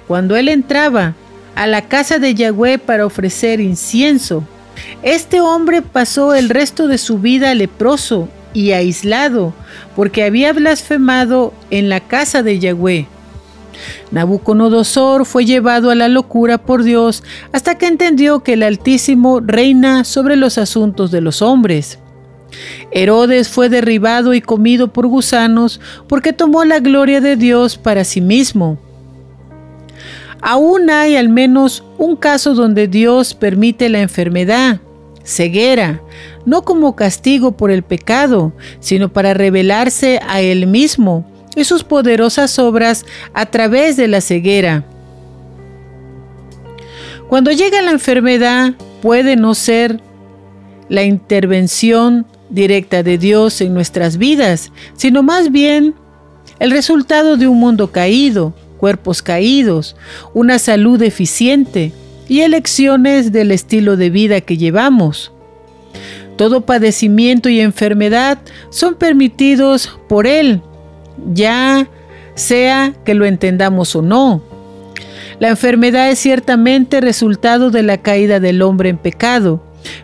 Cuando 0.07 0.37
él 0.37 0.47
entraba 0.47 1.15
a 1.55 1.67
la 1.67 1.83
casa 1.83 2.19
de 2.19 2.33
Yahweh 2.33 2.79
para 2.79 3.05
ofrecer 3.05 3.59
incienso, 3.59 4.43
este 5.01 5.41
hombre 5.41 5.81
pasó 5.81 6.33
el 6.33 6.49
resto 6.49 6.87
de 6.87 6.97
su 6.97 7.19
vida 7.19 7.53
leproso 7.53 8.29
y 8.53 8.71
aislado, 8.71 9.53
porque 9.95 10.23
había 10.23 10.53
blasfemado 10.53 11.53
en 11.69 11.89
la 11.89 11.99
casa 11.99 12.43
de 12.43 12.59
Yahweh. 12.59 13.07
Nabucodonosor 14.11 15.25
fue 15.25 15.45
llevado 15.45 15.89
a 15.89 15.95
la 15.95 16.07
locura 16.07 16.59
por 16.59 16.83
Dios 16.83 17.23
hasta 17.51 17.77
que 17.77 17.87
entendió 17.87 18.41
que 18.41 18.53
el 18.53 18.63
Altísimo 18.63 19.39
reina 19.39 20.03
sobre 20.03 20.35
los 20.35 20.57
asuntos 20.57 21.11
de 21.11 21.21
los 21.21 21.41
hombres. 21.41 21.99
Herodes 22.91 23.49
fue 23.49 23.69
derribado 23.69 24.35
y 24.35 24.41
comido 24.41 24.93
por 24.93 25.07
gusanos 25.07 25.81
porque 26.07 26.33
tomó 26.33 26.63
la 26.63 26.79
gloria 26.79 27.19
de 27.19 27.35
Dios 27.35 27.77
para 27.77 28.03
sí 28.03 28.21
mismo. 28.21 28.77
Aún 30.45 30.89
hay 30.89 31.15
al 31.15 31.29
menos 31.29 31.85
un 31.97 32.17
caso 32.17 32.53
donde 32.53 32.89
Dios 32.89 33.33
permite 33.33 33.87
la 33.87 34.01
enfermedad, 34.01 34.81
ceguera, 35.23 36.01
no 36.45 36.63
como 36.63 36.97
castigo 36.97 37.53
por 37.53 37.71
el 37.71 37.81
pecado, 37.81 38.51
sino 38.81 39.07
para 39.07 39.33
revelarse 39.33 40.19
a 40.27 40.41
Él 40.41 40.67
mismo 40.67 41.25
y 41.55 41.63
sus 41.63 41.85
poderosas 41.85 42.59
obras 42.59 43.05
a 43.33 43.45
través 43.45 43.95
de 43.95 44.09
la 44.09 44.19
ceguera. 44.19 44.83
Cuando 47.29 47.51
llega 47.53 47.81
la 47.81 47.91
enfermedad 47.91 48.73
puede 49.01 49.37
no 49.37 49.55
ser 49.55 50.01
la 50.89 51.03
intervención 51.03 52.27
directa 52.49 53.01
de 53.01 53.17
Dios 53.17 53.61
en 53.61 53.73
nuestras 53.73 54.17
vidas, 54.17 54.73
sino 54.97 55.23
más 55.23 55.53
bien 55.53 55.95
el 56.59 56.71
resultado 56.71 57.37
de 57.37 57.47
un 57.47 57.59
mundo 57.61 57.93
caído, 57.93 58.53
cuerpos 58.83 59.21
caídos, 59.21 59.95
una 60.33 60.59
salud 60.59 60.99
deficiente 60.99 61.93
y 62.27 62.41
elecciones 62.41 63.31
del 63.31 63.51
estilo 63.51 63.95
de 63.95 64.09
vida 64.09 64.41
que 64.41 64.57
llevamos. 64.57 65.31
Todo 66.35 66.65
padecimiento 66.65 67.47
y 67.47 67.61
enfermedad 67.61 68.39
son 68.71 68.95
permitidos 68.95 69.97
por 70.09 70.27
Él 70.27 70.61
ya 71.33 71.87
sea 72.35 72.93
que 73.05 73.13
lo 73.13 73.23
entendamos 73.23 73.95
o 73.95 74.01
no. 74.01 74.43
La 75.39 75.47
enfermedad 75.47 76.09
es 76.09 76.19
ciertamente 76.19 76.99
resultado 76.99 77.71
de 77.71 77.83
la 77.83 77.99
caída 77.99 78.41
del 78.41 78.61
hombre 78.61 78.89
en 78.89 78.97
pecado, 78.97 79.63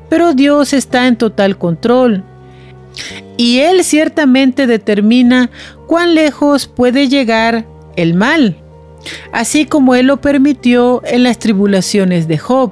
pero 0.09 0.33
Dios 0.33 0.71
está 0.71 1.07
en 1.07 1.17
total 1.17 1.57
control. 1.57 2.23
Y 3.35 3.59
Él 3.59 3.83
ciertamente 3.83 4.67
determina 4.67 5.49
cuán 5.85 6.15
lejos 6.15 6.67
puede 6.67 7.09
llegar 7.09 7.65
el 7.95 8.13
mal, 8.13 8.58
así 9.31 9.65
como 9.65 9.95
Él 9.95 10.07
lo 10.07 10.21
permitió 10.21 11.01
en 11.05 11.23
las 11.23 11.39
tribulaciones 11.39 12.27
de 12.27 12.37
Job. 12.37 12.71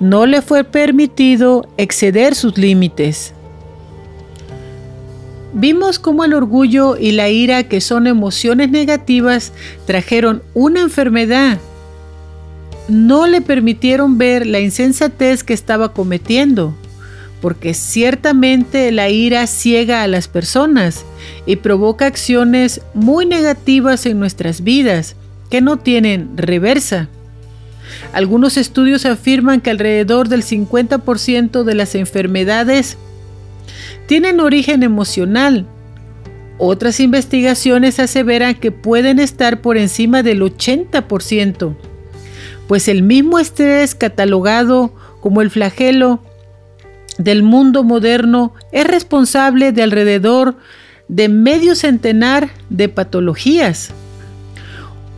No 0.00 0.26
le 0.26 0.42
fue 0.42 0.64
permitido 0.64 1.68
exceder 1.76 2.34
sus 2.34 2.56
límites. 2.56 3.34
Vimos 5.52 5.98
cómo 5.98 6.24
el 6.24 6.32
orgullo 6.32 6.96
y 6.96 7.10
la 7.12 7.28
ira, 7.28 7.64
que 7.64 7.80
son 7.80 8.06
emociones 8.06 8.70
negativas, 8.70 9.52
trajeron 9.84 10.42
una 10.54 10.80
enfermedad. 10.80 11.58
No 12.88 13.26
le 13.26 13.40
permitieron 13.40 14.16
ver 14.16 14.46
la 14.46 14.60
insensatez 14.60 15.42
que 15.42 15.52
estaba 15.52 15.92
cometiendo, 15.92 16.72
porque 17.42 17.74
ciertamente 17.74 18.92
la 18.92 19.10
ira 19.10 19.46
ciega 19.46 20.02
a 20.02 20.06
las 20.06 20.28
personas 20.28 21.04
y 21.46 21.56
provoca 21.56 22.06
acciones 22.06 22.80
muy 22.94 23.26
negativas 23.26 24.06
en 24.06 24.20
nuestras 24.20 24.62
vidas 24.62 25.16
que 25.50 25.60
no 25.60 25.76
tienen 25.76 26.30
reversa. 26.36 27.08
Algunos 28.12 28.56
estudios 28.56 29.04
afirman 29.04 29.60
que 29.60 29.70
alrededor 29.70 30.28
del 30.28 30.42
50% 30.42 31.64
de 31.64 31.74
las 31.74 31.94
enfermedades 31.94 32.96
tienen 34.06 34.40
origen 34.40 34.82
emocional. 34.82 35.66
Otras 36.58 37.00
investigaciones 37.00 37.98
aseveran 37.98 38.54
que 38.54 38.70
pueden 38.70 39.18
estar 39.18 39.60
por 39.60 39.76
encima 39.76 40.22
del 40.22 40.42
80%, 40.42 41.74
pues 42.68 42.88
el 42.88 43.02
mismo 43.02 43.38
estrés 43.38 43.94
catalogado 43.94 44.94
como 45.20 45.42
el 45.42 45.50
flagelo 45.50 46.22
del 47.18 47.42
mundo 47.42 47.82
moderno 47.82 48.54
es 48.72 48.86
responsable 48.86 49.72
de 49.72 49.82
alrededor 49.82 50.56
de 51.08 51.28
medio 51.28 51.74
centenar 51.74 52.50
de 52.68 52.88
patologías. 52.88 53.92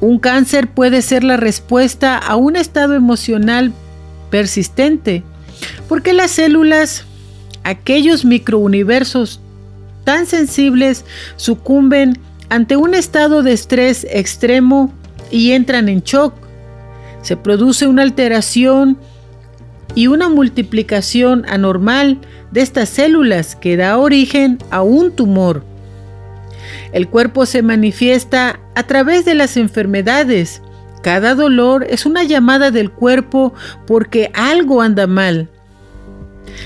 Un 0.03 0.19
cáncer 0.19 0.67
puede 0.67 1.01
ser 1.01 1.23
la 1.23 1.37
respuesta 1.37 2.19
a 2.19 2.35
un 2.35 2.57
estado 2.57 2.95
emocional 2.95 3.73
persistente, 4.31 5.23
porque 5.89 6.13
las 6.13 6.33
células 6.33 7.05
aquellos 7.63 8.25
microuniversos 8.25 9.41
tan 10.03 10.27
sensibles 10.27 11.05
sucumben 11.37 12.19
ante 12.49 12.77
un 12.77 12.95
estado 12.95 13.45
de 13.45 13.53
estrés 13.53 14.05
extremo 14.11 14.93
y 15.31 15.53
entran 15.53 15.89
en 15.89 16.01
shock. 16.01 16.35
Se 17.23 17.37
produce 17.37 17.87
una 17.87 18.03
alteración 18.03 18.99
y 19.95 20.09
una 20.09 20.29
multiplicación 20.29 21.45
anormal 21.49 22.19
de 22.51 22.63
estas 22.63 22.89
células 22.89 23.55
que 23.55 23.77
da 23.77 23.97
origen 23.99 24.59
a 24.73 24.83
un 24.83 25.13
tumor. 25.13 25.63
El 26.93 27.09
cuerpo 27.09 27.47
se 27.47 27.63
manifiesta 27.63 28.61
a 28.75 28.83
través 28.87 29.25
de 29.25 29.35
las 29.35 29.57
enfermedades. 29.57 30.63
Cada 31.03 31.35
dolor 31.35 31.87
es 31.89 32.07
una 32.07 32.23
llamada 32.23 32.71
del 32.71 32.91
cuerpo 32.91 33.55
porque 33.87 34.31
algo 34.35 34.83
anda 34.83 35.07
mal. 35.07 35.49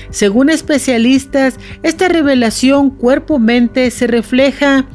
Según 0.09 0.49
especialistas, 0.49 1.57
esta 1.81 2.07
revelación 2.07 2.89
cuerpo-mente 2.89 3.89
se 3.89 4.07
refleja 4.07 4.85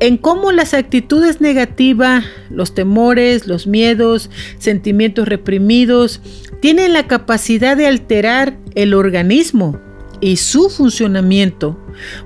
en 0.00 0.16
cómo 0.16 0.52
las 0.52 0.72
actitudes 0.72 1.40
negativas, 1.40 2.24
los 2.50 2.74
temores, 2.74 3.46
los 3.46 3.66
miedos, 3.66 4.30
sentimientos 4.58 5.28
reprimidos, 5.28 6.20
tienen 6.60 6.92
la 6.92 7.06
capacidad 7.06 7.76
de 7.76 7.86
alterar 7.86 8.56
el 8.74 8.94
organismo 8.94 9.80
y 10.24 10.38
su 10.38 10.70
funcionamiento. 10.70 11.78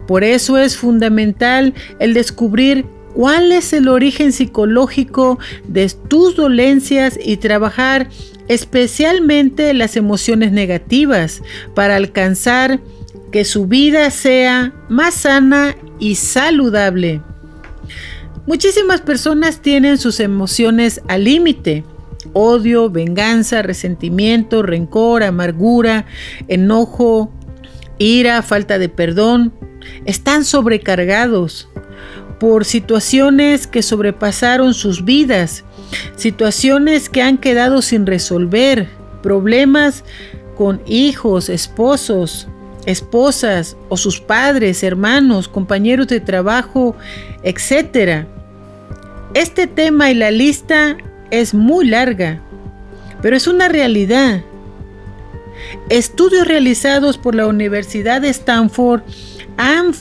Por 0.07 0.23
eso 0.23 0.57
es 0.57 0.77
fundamental 0.77 1.75
el 1.99 2.15
descubrir 2.15 2.87
cuál 3.13 3.51
es 3.51 3.73
el 3.73 3.89
origen 3.89 4.33
psicológico 4.33 5.41
de 5.67 5.91
tus 6.07 6.37
dolencias 6.37 7.19
y 7.21 7.39
trabajar 7.39 8.09
especialmente 8.47 9.75
las 9.75 9.97
emociones 9.97 10.53
negativas, 10.53 11.43
para 11.75 11.97
alcanzar 11.97 12.79
que 13.33 13.45
su 13.45 13.67
vida 13.67 14.11
sea 14.13 14.73
más 14.89 15.15
sana 15.15 15.77
y 15.99 16.15
saludable. 16.15 17.21
Muchísimas 18.47 19.01
personas 19.01 19.61
tienen 19.61 19.99
sus 19.99 20.21
emociones 20.21 21.03
al 21.09 21.25
límite. 21.25 21.83
Odio, 22.33 22.91
venganza, 22.91 23.63
resentimiento, 23.63 24.63
rencor, 24.63 25.25
amargura, 25.25 26.07
enojo, 26.47 27.33
ira, 27.99 28.43
falta 28.43 28.79
de 28.79 28.89
perdón. 28.89 29.53
Están 30.05 30.45
sobrecargados 30.45 31.69
por 32.41 32.65
situaciones 32.65 33.67
que 33.67 33.83
sobrepasaron 33.83 34.75
sus 34.75 35.05
vidas 35.05 35.65
situaciones 36.17 37.09
que 37.09 37.23
han 37.23 37.39
quedado 37.39 37.83
sin 37.83 38.07
resolver, 38.07 38.89
problemas 39.23 40.05
con 40.57 40.81
hijos, 40.87 41.49
esposos, 41.49 42.49
esposas 42.87 43.77
o 43.89 43.97
sus 43.97 44.21
padres, 44.21 44.83
hermanos, 44.83 45.49
compañeros 45.49 46.09
de 46.09 46.21
trabajo, 46.21 46.97
etc. 47.43 48.27
Este 49.35 49.67
tema 49.67 50.11
y 50.11 50.15
la 50.15 50.31
lista 50.31 50.97
es 51.31 51.55
muy 51.55 51.87
larga, 51.87 52.41
pero 53.23 53.37
es 53.37 53.47
una 53.47 53.69
realidad. 53.69 54.43
Estudios 55.89 56.47
realizados 56.47 57.19
por 57.19 57.35
la 57.35 57.47
Universidad 57.47 58.21
de 58.21 58.29
Stanford 58.29 59.03
han 59.57 59.93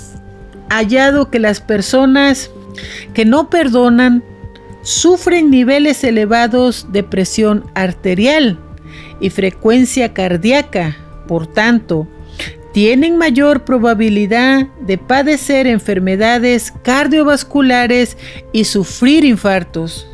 hallado 0.70 1.30
que 1.30 1.39
las 1.39 1.62
personas 1.62 2.52
que 3.13 3.26
no 3.26 3.50
perdonan 3.50 4.24
sufren 4.82 5.50
niveles 5.50 6.04
elevados 6.04 6.91
de 6.91 7.04
presión 7.04 7.65
arterial 7.74 8.60
y 9.20 9.30
frecuencia 9.30 10.13
cardíaca. 10.13 10.96
Por 11.28 11.48
tanto, 11.48 12.08
tienen 12.72 13.17
mayor 13.17 13.65
probabilidad 13.65 14.67
de 14.82 14.98
padecer 14.98 15.67
enfermedades 15.67 16.72
cardiovasculares 16.84 18.17
y 18.54 18.65
sufrir 18.65 19.26
infartos. 19.26 20.08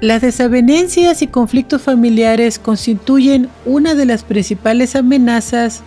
Las 0.00 0.22
desavenencias 0.22 1.22
y 1.22 1.26
conflictos 1.26 1.82
familiares 1.82 2.60
constituyen 2.60 3.48
una 3.66 3.96
de 3.96 4.04
las 4.04 4.22
principales 4.22 4.94
amenazas 4.94 5.82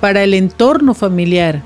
para 0.00 0.24
el 0.24 0.34
entorno 0.34 0.92
familiar, 0.92 1.62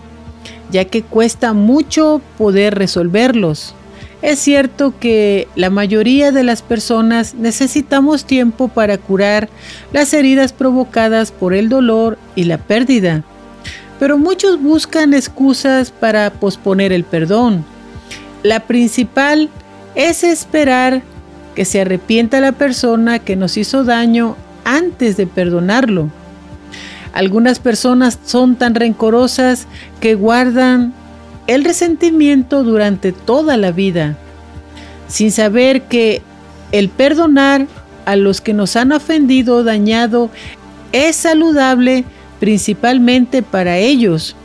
ya 0.70 0.84
que 0.84 1.02
cuesta 1.02 1.54
mucho 1.54 2.20
poder 2.36 2.74
resolverlos. 2.74 3.74
Es 4.20 4.38
cierto 4.38 4.92
que 5.00 5.48
la 5.56 5.70
mayoría 5.70 6.30
de 6.30 6.42
las 6.42 6.60
personas 6.60 7.34
necesitamos 7.34 8.26
tiempo 8.26 8.68
para 8.68 8.98
curar 8.98 9.48
las 9.94 10.12
heridas 10.12 10.52
provocadas 10.52 11.32
por 11.32 11.54
el 11.54 11.70
dolor 11.70 12.18
y 12.34 12.44
la 12.44 12.58
pérdida, 12.58 13.24
pero 13.98 14.18
muchos 14.18 14.60
buscan 14.60 15.14
excusas 15.14 15.90
para 15.90 16.30
posponer 16.34 16.92
el 16.92 17.04
perdón. 17.04 17.64
La 18.42 18.60
principal 18.60 19.48
es 19.94 20.22
esperar 20.22 21.02
que 21.56 21.64
se 21.64 21.80
arrepienta 21.80 22.38
la 22.38 22.52
persona 22.52 23.18
que 23.18 23.34
nos 23.34 23.56
hizo 23.56 23.82
daño 23.82 24.36
antes 24.64 25.16
de 25.16 25.26
perdonarlo. 25.26 26.10
Algunas 27.12 27.58
personas 27.58 28.18
son 28.24 28.56
tan 28.56 28.74
rencorosas 28.74 29.66
que 29.98 30.14
guardan 30.14 30.92
el 31.46 31.64
resentimiento 31.64 32.62
durante 32.62 33.12
toda 33.12 33.56
la 33.56 33.72
vida, 33.72 34.18
sin 35.08 35.32
saber 35.32 35.82
que 35.82 36.20
el 36.72 36.90
perdonar 36.90 37.66
a 38.04 38.16
los 38.16 38.42
que 38.42 38.52
nos 38.52 38.76
han 38.76 38.92
ofendido 38.92 39.56
o 39.56 39.64
dañado 39.64 40.30
es 40.92 41.16
saludable 41.16 42.04
principalmente 42.38 43.42
para 43.42 43.78
ellos. 43.78 44.36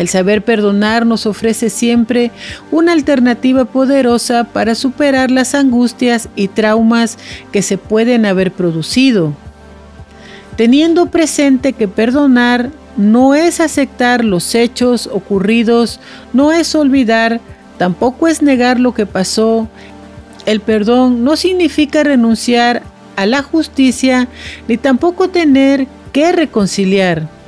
El 0.00 0.08
saber 0.08 0.42
perdonar 0.42 1.04
nos 1.04 1.26
ofrece 1.26 1.68
siempre 1.68 2.30
una 2.70 2.92
alternativa 2.92 3.66
poderosa 3.66 4.44
para 4.44 4.74
superar 4.74 5.30
las 5.30 5.54
angustias 5.54 6.30
y 6.36 6.48
traumas 6.48 7.18
que 7.52 7.60
se 7.60 7.76
pueden 7.76 8.24
haber 8.24 8.50
producido. 8.50 9.34
Teniendo 10.56 11.10
presente 11.10 11.74
que 11.74 11.86
perdonar 11.86 12.70
no 12.96 13.34
es 13.34 13.60
aceptar 13.60 14.24
los 14.24 14.54
hechos 14.54 15.06
ocurridos, 15.06 16.00
no 16.32 16.50
es 16.50 16.74
olvidar, 16.74 17.38
tampoco 17.76 18.26
es 18.26 18.40
negar 18.40 18.80
lo 18.80 18.94
que 18.94 19.04
pasó. 19.04 19.68
El 20.46 20.60
perdón 20.60 21.24
no 21.24 21.36
significa 21.36 22.02
renunciar 22.04 22.84
a 23.16 23.26
la 23.26 23.42
justicia 23.42 24.28
ni 24.66 24.78
tampoco 24.78 25.28
tener 25.28 25.86
que 26.14 26.32
reconciliar. 26.32 27.39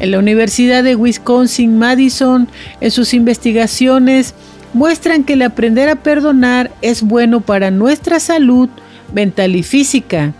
En 0.00 0.10
la 0.10 0.18
Universidad 0.18 0.82
de 0.82 0.96
Wisconsin-Madison, 0.96 2.48
en 2.80 2.90
sus 2.90 3.14
investigaciones, 3.14 4.34
muestran 4.72 5.24
que 5.24 5.34
el 5.34 5.42
aprender 5.42 5.88
a 5.88 5.96
perdonar 5.96 6.72
es 6.82 7.02
bueno 7.02 7.40
para 7.40 7.70
nuestra 7.70 8.18
salud 8.18 8.68
mental 9.12 9.54
y 9.54 9.62
física, 9.62 10.32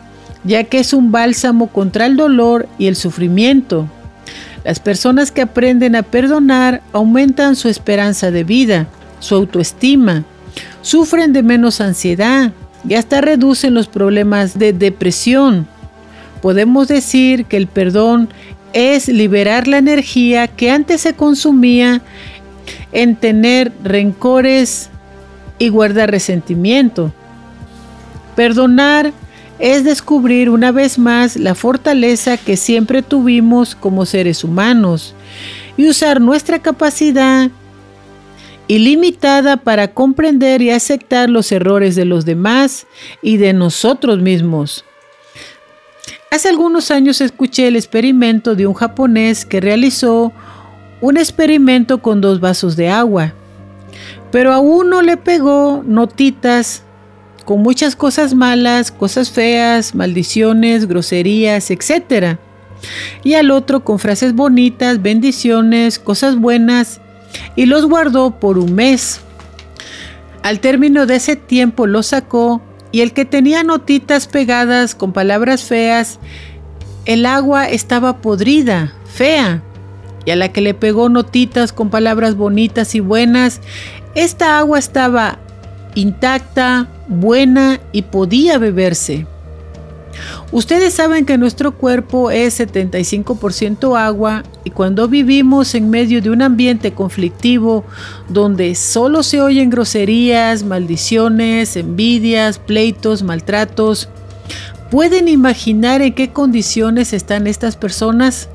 ya 0.43 0.65
que 0.65 0.81
es 0.81 0.93
un 0.93 1.13
bálsamo 1.13 1.69
contra 1.69 2.07
el 2.07 2.17
dolor 2.17 2.69
y 2.79 2.89
el 2.89 2.97
sufrimiento. 2.97 3.89
Las 4.65 4.81
personas 4.81 5.31
que 5.31 5.43
aprenden 5.43 5.95
a 5.95 6.03
perdonar 6.03 6.83
aumentan 6.93 7.55
su 7.55 7.69
esperanza 7.69 8.31
de 8.31 8.45
vida, 8.45 8.89
su 9.21 9.35
autoestima, 9.37 10.25
sufren 10.83 11.33
de 11.33 11.43
menos 11.43 11.81
ansiedad 11.81 12.53
y 12.89 12.95
hasta 12.95 13.21
reducen 13.21 13.75
los 13.75 13.87
problemas 13.87 14.59
de 14.59 14.73
depresión. 14.73 15.67
Podemos 16.43 16.89
decir 16.89 17.47
que 17.47 17.57
el 17.57 17.67
perdón 17.67 18.29
es 18.75 19.09
liberar 19.09 19.67
la 19.69 19.79
energía 19.79 20.49
que 20.49 20.71
antes 20.71 21.01
se 21.01 21.15
consumía 21.15 22.03
en 22.93 23.17
tener 23.17 23.73
rencores 23.83 24.91
y 25.59 25.69
guardar 25.69 26.11
resentimiento. 26.11 27.13
Perdonar 28.37 29.13
es 29.61 29.85
descubrir 29.85 30.51
una 30.51 30.73
vez 30.73 30.99
más 30.99 31.37
la 31.37 31.55
fortaleza 31.55 32.37
que 32.37 32.57
siempre 32.57 33.03
tuvimos 33.03 33.77
como 33.77 34.05
seres 34.05 34.43
humanos 34.43 35.15
y 35.77 35.89
usar 35.89 36.21
nuestra 36.21 36.59
capacidad 36.59 37.51
ilimitada 38.67 39.57
para 39.57 39.89
comprender 39.89 40.63
y 40.63 40.71
aceptar 40.71 41.31
los 41.31 41.53
errores 41.53 41.95
de 41.95 42.07
los 42.07 42.25
demás 42.25 42.87
y 43.23 43.37
de 43.37 43.53
nosotros 43.53 44.21
mismos. 44.21 44.85
Hace 46.35 46.49
algunos 46.49 46.91
años 46.91 47.21
escuché 47.21 47.69
el 47.69 47.77
experimento 47.77 48.57
de 48.57 48.67
un 48.67 48.75
japonés 48.75 49.47
que 49.47 49.61
realizó 49.61 50.33
un 51.01 51.17
experimento 51.17 52.03
con 52.03 52.21
dos 52.21 52.41
vasos 52.41 52.75
de 52.75 52.89
agua, 52.89 53.33
pero 54.33 54.53
a 54.53 54.59
uno 54.59 55.01
le 55.01 55.17
pegó 55.17 55.85
notitas 55.87 56.83
con 57.45 57.63
muchas 57.63 57.95
cosas 57.95 58.35
malas, 58.35 58.91
cosas 58.91 59.31
feas, 59.31 59.95
maldiciones, 59.95 60.89
groserías, 60.89 61.71
etc. 61.71 62.37
Y 63.23 63.35
al 63.35 63.53
otro 63.53 63.85
con 63.85 64.01
frases 64.01 64.35
bonitas, 64.35 65.01
bendiciones, 65.01 66.01
cosas 66.01 66.35
buenas, 66.35 67.01
y 67.55 67.67
los 67.67 67.87
guardó 67.87 68.41
por 68.41 68.59
un 68.59 68.75
mes. 68.75 69.21
Al 70.43 70.59
término 70.59 71.07
de 71.07 71.15
ese 71.15 71.37
tiempo 71.37 71.87
lo 71.87 72.03
sacó 72.03 72.61
y 72.95 73.01
el 73.01 73.13
que 73.13 73.25
tenía 73.25 73.65
notitas 73.65 74.29
pegadas 74.29 74.95
con 74.95 75.13
palabras 75.13 75.65
feas, 75.65 76.21
el 77.07 77.27
agua 77.27 77.69
estaba 77.69 78.19
podrida, 78.19 78.95
fea. 79.05 79.65
Y 80.25 80.31
a 80.31 80.37
la 80.37 80.53
que 80.53 80.61
le 80.61 80.75
pegó 80.75 81.09
notitas 81.09 81.73
con 81.73 81.91
palabras 81.91 82.37
bonitas 82.37 82.95
y 82.95 83.01
buenas, 83.01 83.61
esta 84.15 84.59
agua 84.59 84.79
estaba 84.79 85.41
intacta, 85.97 86.87
buena 87.09 87.81
y 87.91 88.03
podía 88.03 88.59
beberse. 88.59 89.27
Ustedes 90.53 90.95
saben 90.95 91.27
que 91.27 91.39
nuestro 91.39 91.73
cuerpo 91.77 92.31
es 92.31 92.61
75% 92.61 93.99
agua 93.99 94.45
y 94.63 94.71
cuando 94.71 95.09
vivimos 95.09 95.75
en 95.75 95.91
medio 95.91 96.23
de 96.23 96.31
un 96.31 96.43
ambiente 96.43 96.93
conflictivo 96.93 97.85
donde 98.29 98.75
solo 98.75 99.23
se 99.23 99.41
oyen 99.41 99.71
groserías, 99.71 100.63
maldiciones, 100.63 101.77
envidias, 101.77 102.59
pleitos, 102.59 103.23
maltratos, 103.23 104.09
¿pueden 104.91 105.29
imaginar 105.29 106.03
en 106.03 106.15
qué 106.15 106.31
condiciones 106.31 107.13
están 107.13 107.47
estas 107.47 107.77
personas? 107.77 108.49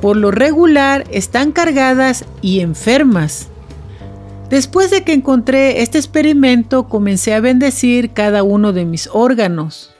Por 0.00 0.16
lo 0.16 0.30
regular 0.30 1.04
están 1.10 1.52
cargadas 1.52 2.24
y 2.40 2.60
enfermas. 2.60 3.48
Después 4.50 4.90
de 4.90 5.04
que 5.04 5.12
encontré 5.12 5.82
este 5.82 5.98
experimento, 5.98 6.88
comencé 6.88 7.34
a 7.34 7.40
bendecir 7.40 8.10
cada 8.10 8.42
uno 8.42 8.72
de 8.72 8.86
mis 8.86 9.08
órganos. 9.12 9.94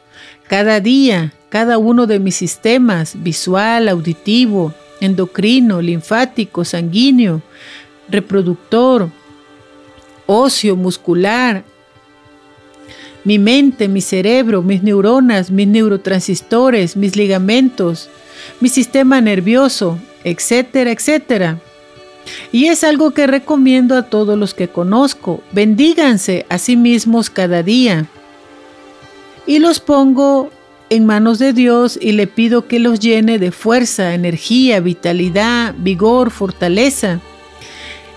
Cada 0.47 0.81
día, 0.81 1.35
cada 1.51 1.77
uno 1.77 2.07
de 2.07 2.19
mis 2.19 2.37
sistemas, 2.37 3.23
visual, 3.23 3.89
auditivo, 3.89 4.73
endocrino, 5.03 5.83
linfático, 5.83 6.65
sanguíneo, 6.65 7.43
reproductor, 8.09 9.11
óseo, 10.25 10.77
muscular, 10.77 11.63
mi 13.25 13.39
mente, 13.39 13.89
mi 13.89 14.01
cerebro, 14.01 14.63
mis 14.63 14.83
neuronas, 14.83 15.51
mis 15.51 15.69
neurotransistores, 15.69 16.97
mis 16.97 17.17
ligamentos, 17.17 18.09
mi 18.61 18.71
sistema 18.71 19.21
nervioso, 19.21 19.99
etcétera, 20.25 20.91
etcétera. 20.91 21.61
Y 22.53 22.67
es 22.67 22.85
algo 22.85 23.13
que 23.13 23.27
recomiendo 23.27 23.97
a 23.97 24.05
todos 24.05 24.39
los 24.39 24.55
que 24.55 24.69
conozco. 24.69 25.43
Bendíganse 25.53 26.47
a 26.49 26.59
sí 26.59 26.77
mismos 26.77 27.31
cada 27.31 27.63
día. 27.63 28.07
Y 29.47 29.59
los 29.59 29.81
pongo 29.81 30.51
en 30.91 31.07
manos 31.07 31.39
de 31.39 31.53
Dios 31.53 31.99
y 32.01 32.13
le 32.13 32.27
pido 32.27 32.67
que 32.67 32.79
los 32.79 33.01
llene 33.01 33.39
de 33.39 33.53
fuerza, 33.53 34.15
energía, 34.15 34.81
vitalidad, 34.81 35.75
vigor, 35.79 36.31
fortaleza. 36.31 37.21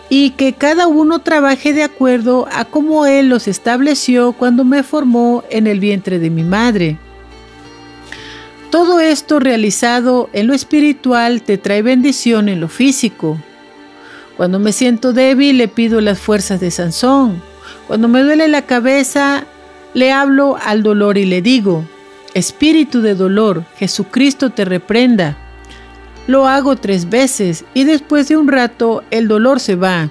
Y 0.09 0.31
que 0.31 0.53
cada 0.53 0.87
uno 0.87 1.19
trabaje 1.19 1.73
de 1.73 1.83
acuerdo 1.83 2.47
a 2.51 2.65
como 2.65 3.05
Él 3.05 3.29
los 3.29 3.47
estableció 3.47 4.33
cuando 4.33 4.65
me 4.65 4.83
formó 4.83 5.43
en 5.49 5.67
el 5.67 5.79
vientre 5.79 6.19
de 6.19 6.29
mi 6.29 6.43
madre. 6.43 6.97
Todo 8.71 8.99
esto 9.01 9.39
realizado 9.39 10.29
en 10.31 10.47
lo 10.47 10.53
espiritual 10.53 11.41
te 11.43 11.57
trae 11.57 11.81
bendición 11.81 12.47
en 12.47 12.61
lo 12.61 12.69
físico. 12.69 13.37
Cuando 14.37 14.59
me 14.59 14.71
siento 14.71 15.13
débil, 15.13 15.57
le 15.57 15.67
pido 15.67 16.01
las 16.01 16.19
fuerzas 16.19 16.59
de 16.59 16.71
Sansón. 16.71 17.41
Cuando 17.87 18.07
me 18.07 18.21
duele 18.21 18.47
la 18.47 18.65
cabeza, 18.65 19.45
le 19.93 20.11
hablo 20.11 20.57
al 20.63 20.83
dolor 20.83 21.17
y 21.17 21.25
le 21.25 21.41
digo, 21.41 21.85
Espíritu 22.33 23.01
de 23.01 23.13
dolor, 23.13 23.65
Jesucristo 23.77 24.51
te 24.51 24.63
reprenda. 24.63 25.37
Lo 26.27 26.47
hago 26.47 26.77
tres 26.77 27.09
veces 27.09 27.65
y 27.73 27.83
después 27.83 28.29
de 28.29 28.37
un 28.37 28.47
rato 28.47 29.03
el 29.11 29.27
dolor 29.27 29.59
se 29.59 29.75
va. 29.75 30.09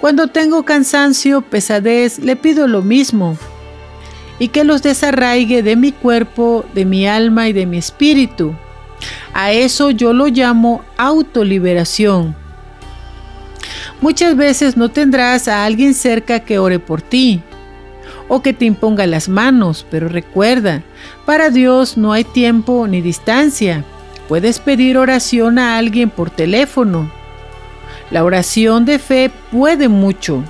Cuando 0.00 0.28
tengo 0.28 0.64
cansancio, 0.64 1.40
pesadez, 1.40 2.20
le 2.20 2.36
pido 2.36 2.68
lo 2.68 2.82
mismo 2.82 3.36
y 4.38 4.48
que 4.48 4.64
los 4.64 4.82
desarraigue 4.82 5.62
de 5.62 5.76
mi 5.76 5.92
cuerpo, 5.92 6.64
de 6.74 6.84
mi 6.84 7.06
alma 7.06 7.48
y 7.48 7.52
de 7.52 7.66
mi 7.66 7.78
espíritu. 7.78 8.54
A 9.32 9.52
eso 9.52 9.90
yo 9.90 10.12
lo 10.12 10.28
llamo 10.28 10.84
autoliberación. 10.96 12.36
Muchas 14.02 14.36
veces 14.36 14.76
no 14.76 14.88
tendrás 14.88 15.46
a 15.46 15.64
alguien 15.64 15.94
cerca 15.94 16.40
que 16.40 16.58
ore 16.58 16.80
por 16.80 17.00
ti 17.00 17.40
o 18.26 18.42
que 18.42 18.52
te 18.52 18.64
imponga 18.64 19.06
las 19.06 19.28
manos, 19.28 19.86
pero 19.88 20.08
recuerda, 20.08 20.82
para 21.24 21.50
Dios 21.50 21.96
no 21.96 22.12
hay 22.12 22.24
tiempo 22.24 22.88
ni 22.88 23.00
distancia. 23.00 23.84
Puedes 24.26 24.58
pedir 24.58 24.98
oración 24.98 25.56
a 25.60 25.78
alguien 25.78 26.10
por 26.10 26.30
teléfono. 26.30 27.12
La 28.10 28.24
oración 28.24 28.84
de 28.86 28.98
fe 28.98 29.30
puede 29.52 29.88
mucho. 29.88 30.42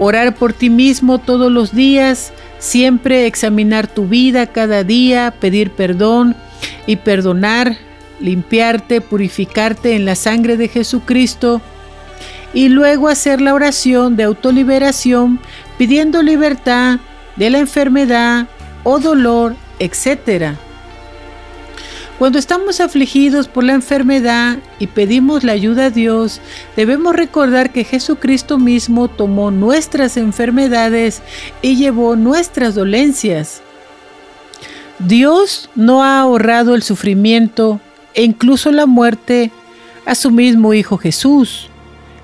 Orar 0.00 0.34
por 0.34 0.52
ti 0.52 0.68
mismo 0.68 1.18
todos 1.18 1.52
los 1.52 1.72
días, 1.72 2.32
siempre 2.58 3.26
examinar 3.26 3.86
tu 3.86 4.08
vida 4.08 4.48
cada 4.48 4.82
día, 4.82 5.32
pedir 5.38 5.70
perdón 5.70 6.34
y 6.88 6.96
perdonar, 6.96 7.76
limpiarte, 8.18 9.00
purificarte 9.00 9.94
en 9.94 10.04
la 10.04 10.16
sangre 10.16 10.56
de 10.56 10.66
Jesucristo 10.66 11.62
y 12.54 12.68
luego 12.68 13.08
hacer 13.08 13.40
la 13.40 13.52
oración 13.52 14.16
de 14.16 14.22
autoliberación 14.22 15.40
pidiendo 15.76 16.22
libertad 16.22 17.00
de 17.36 17.50
la 17.50 17.58
enfermedad 17.58 18.46
o 18.84 19.00
dolor, 19.00 19.56
etc. 19.80 20.54
Cuando 22.18 22.38
estamos 22.38 22.80
afligidos 22.80 23.48
por 23.48 23.64
la 23.64 23.72
enfermedad 23.72 24.58
y 24.78 24.86
pedimos 24.86 25.42
la 25.42 25.52
ayuda 25.52 25.86
a 25.86 25.90
Dios, 25.90 26.40
debemos 26.76 27.16
recordar 27.16 27.72
que 27.72 27.82
Jesucristo 27.82 28.56
mismo 28.56 29.08
tomó 29.08 29.50
nuestras 29.50 30.16
enfermedades 30.16 31.22
y 31.60 31.74
llevó 31.74 32.14
nuestras 32.14 32.76
dolencias. 32.76 33.62
Dios 35.00 35.68
no 35.74 36.04
ha 36.04 36.20
ahorrado 36.20 36.76
el 36.76 36.84
sufrimiento 36.84 37.80
e 38.14 38.22
incluso 38.22 38.70
la 38.70 38.86
muerte 38.86 39.50
a 40.06 40.14
su 40.14 40.30
mismo 40.30 40.72
Hijo 40.72 40.98
Jesús 40.98 41.68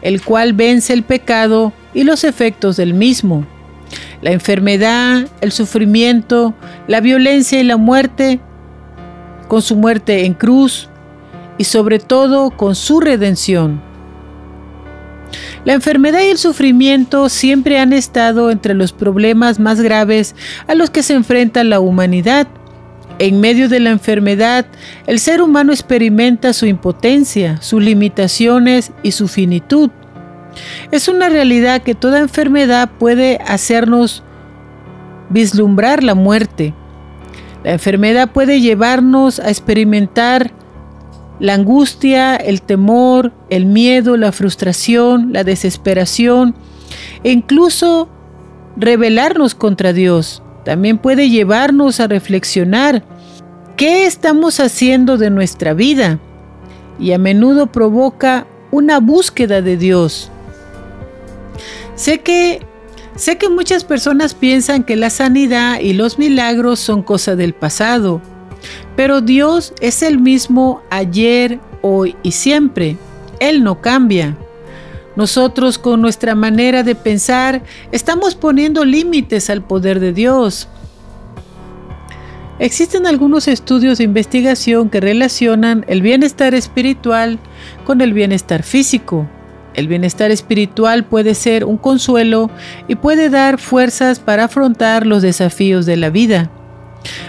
el 0.03 0.23
cual 0.23 0.53
vence 0.53 0.93
el 0.93 1.03
pecado 1.03 1.73
y 1.95 2.05
los 2.05 2.25
efectos 2.25 2.77
del 2.77 2.95
mismo. 2.95 3.47
La 4.23 4.33
enfermedad, 4.33 5.27
el 5.41 5.53
sufrimiento, 5.53 6.55
la 6.87 7.01
violencia 7.01 7.61
y 7.61 7.65
la 7.65 7.77
muerte, 7.77 8.41
con 9.49 9.63
su 9.63 9.77
muerte 9.77 10.27
en 10.27 10.35
cruz 10.35 10.89
y 11.59 11.65
sobre 11.65 11.99
todo 11.99 12.51
con 12.51 12.75
su 12.75 13.01
redención. 13.01 13.83
La 15.65 15.75
enfermedad 15.75 16.21
y 16.21 16.31
el 16.31 16.39
sufrimiento 16.39 17.29
siempre 17.29 17.79
han 17.79 17.93
estado 17.93 18.51
entre 18.51 18.75
los 18.75 18.93
problemas 18.93 19.59
más 19.59 19.81
graves 19.81 20.35
a 20.67 20.75
los 20.75 20.91
que 20.91 21.03
se 21.03 21.15
enfrenta 21.15 21.65
la 21.65 21.81
humanidad. 21.81 22.49
En 23.21 23.39
medio 23.39 23.69
de 23.69 23.81
la 23.81 23.91
enfermedad, 23.91 24.65
el 25.07 25.19
ser 25.19 25.43
humano 25.43 25.73
experimenta 25.73 26.55
su 26.55 26.65
impotencia, 26.65 27.61
sus 27.61 27.83
limitaciones 27.83 28.93
y 29.03 29.13
su 29.13 29.29
finitud. 29.29 29.91
Es 30.91 31.07
una 31.07 31.29
realidad 31.29 31.83
que 31.83 31.95
toda 31.95 32.21
enfermedad 32.21 32.89
puede 32.99 33.39
hacernos 33.47 34.23
vislumbrar 35.29 36.03
la 36.03 36.15
muerte. 36.15 36.73
La 37.63 37.73
enfermedad 37.73 38.31
puede 38.31 38.63
llevarnos 38.63 39.39
a 39.39 39.51
experimentar 39.51 40.53
la 41.41 41.53
angustia, 41.53 42.37
el 42.37 42.63
temor, 42.63 43.35
el 43.51 43.67
miedo, 43.67 44.17
la 44.17 44.33
frustración, 44.33 45.35
la 45.35 45.45
desesperación 45.45 46.55
e 47.23 47.33
incluso 47.33 48.09
rebelarnos 48.79 49.55
contra 49.55 49.93
Dios 49.93 50.43
también 50.65 50.99
puede 50.99 51.29
llevarnos 51.29 52.01
a 52.01 52.07
reflexionar 52.07 53.03
qué 53.77 54.07
estamos 54.07 54.61
haciendo 54.61 55.17
de 55.17 55.31
nuestra 55.31 55.75
vida 55.75 56.19
y 56.99 57.13
a 57.13 57.19
menudo 57.19 57.67
provoca 57.67 58.47
una 58.71 59.01
búsqueda 59.01 59.63
de 59.63 59.77
Dios. 59.77 60.31
Sé 61.95 62.21
que 62.21 62.61
sé 63.17 63.39
que 63.39 63.49
muchas 63.49 63.85
personas 63.85 64.35
piensan 64.35 64.85
que 64.85 64.97
la 64.97 65.11
sanidad 65.11 65.81
y 65.81 65.95
los 65.95 66.19
milagros 66.19 66.79
son 66.79 67.03
cosa 67.03 67.37
del 67.37 67.55
pasado, 67.55 68.21
pero 68.97 69.21
Dios 69.21 69.73
es 69.81 70.03
el 70.03 70.19
mismo 70.19 70.83
ayer, 70.91 71.59
hoy 71.83 72.17
y 72.23 72.33
siempre. 72.33 72.97
Él 73.39 73.65
no 73.65 73.81
cambia. 73.81 74.37
Nosotros 75.17 75.79
con 75.79 76.01
nuestra 76.01 76.35
manera 76.35 76.83
de 76.83 76.95
pensar 76.95 77.63
estamos 77.93 78.35
poniendo 78.35 78.85
límites 78.85 79.51
al 79.51 79.63
poder 79.63 80.01
de 80.01 80.13
Dios. 80.13 80.69
Existen 82.61 83.07
algunos 83.07 83.49
estudios 83.49 83.99
de 83.99 84.05
investigación 84.05 84.91
que 84.91 85.01
relacionan 85.01 85.85
el 85.89 86.03
bienestar 86.03 86.55
espiritual 86.55 87.39
con 87.85 88.03
el 88.03 88.13
bienestar 88.13 88.63
físico. 88.63 89.27
El 89.75 89.89
bienestar 89.89 90.31
espiritual 90.31 91.05
puede 91.05 91.35
ser 91.35 91.65
un 91.65 91.79
consuelo 91.79 92.51
y 92.87 92.97
puede 92.97 93.31
dar 93.31 93.59
fuerzas 93.59 94.19
para 94.19 94.45
afrontar 94.45 95.07
los 95.07 95.23
desafíos 95.23 95.87
de 95.87 95.97
la 95.97 96.11
vida. 96.11 96.51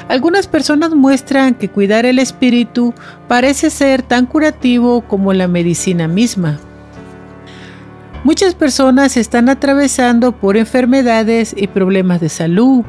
Algunas 0.10 0.48
personas 0.48 0.94
muestran 0.94 1.56
que 1.56 1.70
cuidar 1.70 2.06
el 2.06 2.20
espíritu 2.20 2.94
parece 3.30 3.70
ser 3.70 4.02
tan 4.02 4.26
curativo 4.26 5.02
como 5.08 5.32
la 5.32 5.48
medicina 5.48 6.10
misma. 6.10 6.60
Muchas 8.24 8.54
personas 8.54 9.18
están 9.18 9.50
atravesando 9.50 10.32
por 10.32 10.56
enfermedades 10.56 11.56
y 11.58 11.68
problemas 11.68 12.22
de 12.22 12.30
salud. 12.30 12.84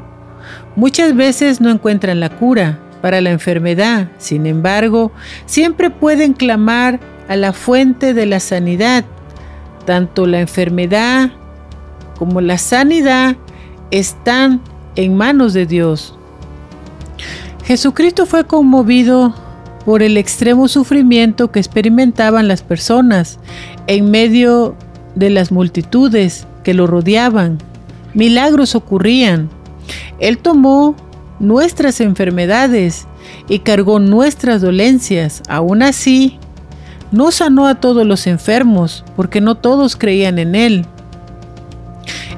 Muchas 0.77 1.17
veces 1.17 1.61
no 1.61 1.71
encuentran 1.71 2.21
la 2.21 2.29
cura 2.29 2.79
para 3.01 3.23
la 3.23 3.31
enfermedad. 3.31 4.09
Sin 4.19 4.47
embargo, 4.47 5.11
siempre 5.47 5.89
pueden 5.89 6.35
clamar 6.35 7.01
a 7.29 7.37
la 7.37 7.55
fuente 7.55 8.13
de 8.13 8.27
la 8.27 8.41
sanidad. 8.41 9.07
Tanto 9.87 10.27
la 10.27 10.41
enfermedad 10.41 11.31
como 12.19 12.43
la 12.43 12.59
sanidad 12.59 13.37
están 13.91 14.61
en 14.97 15.17
manos 15.17 15.55
de 15.55 15.65
Dios. 15.65 16.15
Jesucristo 17.65 18.27
fue 18.27 18.45
conmovido 18.45 19.35
por 19.87 20.03
el 20.03 20.19
extremo 20.19 20.69
sufrimiento 20.69 21.51
que 21.51 21.59
experimentaban 21.59 22.49
las 22.49 22.63
personas 22.63 23.39
en 23.87 24.11
medio 24.11 24.77
de 25.15 25.31
las 25.31 25.53
multitudes 25.53 26.47
que 26.65 26.75
lo 26.75 26.87
rodeaban. 26.87 27.59
Milagros 28.15 28.75
ocurrían. 28.75 29.49
Él 30.19 30.39
tomó 30.39 30.97
nuestras 31.41 32.01
enfermedades 32.01 33.07
y 33.49 33.61
cargó 33.61 33.99
nuestras 33.99 34.61
dolencias. 34.61 35.43
Aún 35.49 35.83
así, 35.83 36.39
no 37.11 37.31
sanó 37.31 37.67
a 37.67 37.77
todos 37.77 38.07
los 38.07 38.27
enfermos, 38.27 39.05
porque 39.17 39.41
no 39.41 39.57
todos 39.57 39.97
creían 39.97 40.39
en 40.39 40.55
Él. 40.55 40.87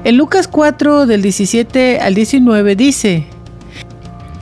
En 0.03 0.17
Lucas 0.17 0.47
4 0.47 1.07
del 1.07 1.21
17 1.21 1.99
al 1.99 2.13
19 2.13 2.75
dice, 2.75 3.25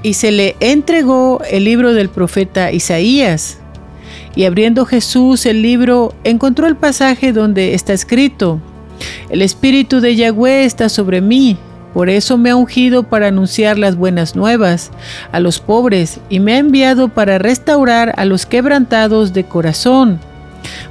y 0.01 0.15
se 0.15 0.31
le 0.31 0.57
entregó 0.59 1.41
el 1.49 1.63
libro 1.63 1.93
del 1.93 2.09
profeta 2.09 2.71
Isaías. 2.71 3.59
Y 4.36 4.45
abriendo 4.45 4.86
Jesús 4.86 5.45
el 5.45 5.61
libro, 5.61 6.13
encontró 6.23 6.67
el 6.67 6.75
pasaje 6.75 7.34
donde 7.34 7.73
está 7.73 7.93
escrito, 7.93 8.59
El 9.29 9.41
Espíritu 9.41 9.99
de 9.99 10.15
Yahweh 10.15 10.65
está 10.65 10.89
sobre 10.89 11.21
mí, 11.21 11.57
por 11.93 12.09
eso 12.09 12.38
me 12.38 12.49
ha 12.49 12.55
ungido 12.55 13.03
para 13.03 13.27
anunciar 13.27 13.77
las 13.77 13.95
buenas 13.95 14.36
nuevas 14.36 14.89
a 15.31 15.39
los 15.39 15.59
pobres 15.59 16.19
y 16.27 16.39
me 16.39 16.53
ha 16.53 16.57
enviado 16.57 17.09
para 17.09 17.38
restaurar 17.38 18.13
a 18.17 18.25
los 18.25 18.47
quebrantados 18.47 19.34
de 19.34 19.43
corazón, 19.43 20.19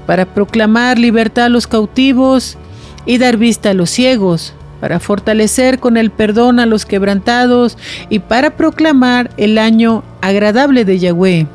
para 0.06 0.26
proclamar 0.26 0.98
libertad 0.98 1.46
a 1.46 1.48
los 1.48 1.66
cautivos 1.66 2.56
y 3.04 3.18
dar 3.18 3.36
vista 3.36 3.70
a 3.70 3.74
los 3.74 3.90
ciegos, 3.90 4.54
para 4.80 5.00
fortalecer 5.00 5.80
con 5.80 5.96
el 5.96 6.12
perdón 6.12 6.60
a 6.60 6.66
los 6.66 6.86
quebrantados 6.86 7.76
y 8.08 8.20
para 8.20 8.56
proclamar 8.56 9.30
el 9.36 9.58
año 9.58 10.04
agradable 10.20 10.84
de 10.84 11.00
Yahweh. 11.00 11.46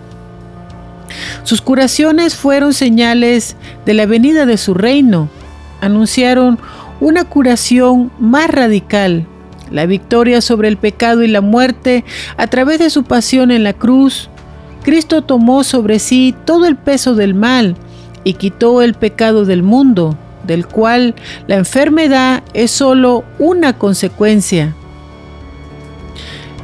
Sus 1.44 1.62
curaciones 1.62 2.36
fueron 2.36 2.74
señales 2.74 3.56
de 3.86 3.94
la 3.94 4.06
venida 4.06 4.46
de 4.46 4.58
su 4.58 4.74
reino. 4.74 5.30
Anunciaron 5.82 6.60
una 7.00 7.26
curación 7.26 8.12
más 8.20 8.50
radical, 8.50 9.28
la 9.72 9.86
victoria 9.86 10.42
sobre 10.42 10.68
el 10.68 10.78
pecado 10.78 11.24
y 11.24 11.28
la 11.28 11.42
muerte 11.42 12.04
a 12.38 12.48
través 12.48 12.80
de 12.80 12.90
su 12.90 13.04
pasión 13.04 13.52
en 13.52 13.64
la 13.64 13.74
cruz. 13.74 14.30
Cristo 14.84 15.22
tomó 15.22 15.64
sobre 15.64 16.00
sí 16.00 16.34
todo 16.46 16.66
el 16.66 16.76
peso 16.76 17.16
del 17.16 17.34
mal 17.34 17.76
y 18.24 18.34
quitó 18.34 18.82
el 18.82 18.94
pecado 18.94 19.46
del 19.46 19.64
mundo, 19.64 20.18
del 20.46 20.66
cual 20.66 21.16
la 21.48 21.56
enfermedad 21.56 22.44
es 22.54 22.72
solo 22.72 23.24
una 23.38 23.74
consecuencia. 23.74 24.76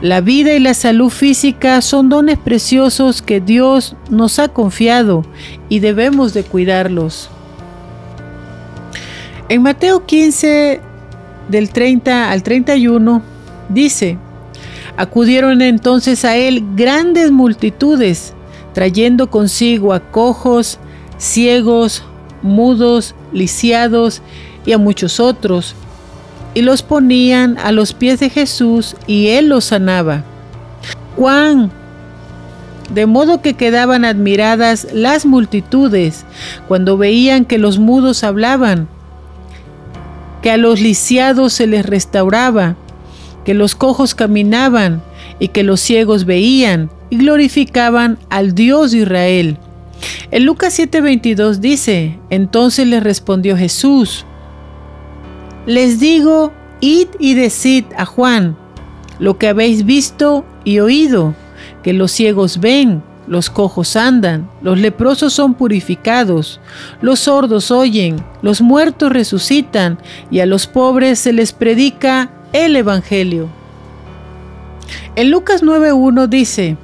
La 0.03 0.19
vida 0.19 0.53
y 0.53 0.59
la 0.59 0.73
salud 0.73 1.09
física 1.09 1.81
son 1.81 2.09
dones 2.09 2.37
preciosos 2.37 3.21
que 3.21 3.39
Dios 3.39 3.95
nos 4.09 4.37
ha 4.37 4.49
confiado 4.49 5.23
y 5.69 5.79
debemos 5.79 6.33
de 6.33 6.43
cuidarlos. 6.43 7.29
En 9.47 9.61
Mateo 9.61 10.05
15, 10.05 10.81
del 11.47 11.69
30 11.69 12.31
al 12.31 12.43
31, 12.43 13.21
dice, 13.69 14.17
acudieron 14.97 15.61
entonces 15.61 16.25
a 16.25 16.35
él 16.35 16.65
grandes 16.75 17.31
multitudes, 17.31 18.33
trayendo 18.73 19.29
consigo 19.29 19.93
a 19.93 20.01
cojos, 20.01 20.79
ciegos, 21.17 22.03
mudos, 22.41 23.15
lisiados 23.31 24.21
y 24.65 24.73
a 24.73 24.77
muchos 24.77 25.21
otros, 25.21 25.77
y 26.53 26.61
los 26.61 26.83
ponían 26.83 27.57
a 27.57 27.71
los 27.71 27.93
pies 27.93 28.19
de 28.19 28.29
Jesús 28.29 28.95
y 29.07 29.29
él 29.29 29.49
los 29.49 29.65
sanaba. 29.65 30.23
Juan, 31.15 31.71
de 32.93 33.05
modo 33.05 33.41
que 33.41 33.53
quedaban 33.53 34.05
admiradas 34.05 34.87
las 34.93 35.25
multitudes 35.25 36.25
cuando 36.67 36.97
veían 36.97 37.45
que 37.45 37.57
los 37.57 37.79
mudos 37.79 38.23
hablaban, 38.23 38.87
que 40.41 40.51
a 40.51 40.57
los 40.57 40.81
lisiados 40.81 41.53
se 41.53 41.67
les 41.67 41.85
restauraba, 41.85 42.75
que 43.45 43.53
los 43.53 43.75
cojos 43.75 44.15
caminaban 44.15 45.01
y 45.39 45.49
que 45.49 45.63
los 45.63 45.79
ciegos 45.79 46.25
veían 46.25 46.89
y 47.09 47.17
glorificaban 47.17 48.17
al 48.29 48.53
Dios 48.53 48.91
de 48.91 48.99
Israel. 48.99 49.57
En 50.31 50.45
Lucas 50.45 50.77
7:22 50.77 51.59
dice, 51.59 52.19
entonces 52.29 52.87
le 52.87 52.99
respondió 52.99 53.55
Jesús, 53.55 54.25
les 55.65 55.99
digo, 55.99 56.51
id 56.81 57.07
y 57.19 57.33
decid 57.35 57.85
a 57.97 58.05
Juan 58.05 58.57
lo 59.19 59.37
que 59.37 59.47
habéis 59.47 59.85
visto 59.85 60.43
y 60.63 60.79
oído, 60.79 61.33
que 61.83 61.93
los 61.93 62.11
ciegos 62.11 62.59
ven, 62.59 63.03
los 63.27 63.49
cojos 63.49 63.95
andan, 63.95 64.49
los 64.61 64.77
leprosos 64.77 65.33
son 65.33 65.53
purificados, 65.53 66.59
los 67.01 67.21
sordos 67.21 67.71
oyen, 67.71 68.17
los 68.41 68.61
muertos 68.61 69.11
resucitan, 69.11 69.97
y 70.29 70.39
a 70.39 70.45
los 70.45 70.67
pobres 70.67 71.19
se 71.19 71.31
les 71.31 71.53
predica 71.53 72.31
el 72.51 72.75
Evangelio. 72.75 73.47
En 75.15 75.31
Lucas 75.31 75.63
9.1 75.63 76.27
dice, 76.27 76.77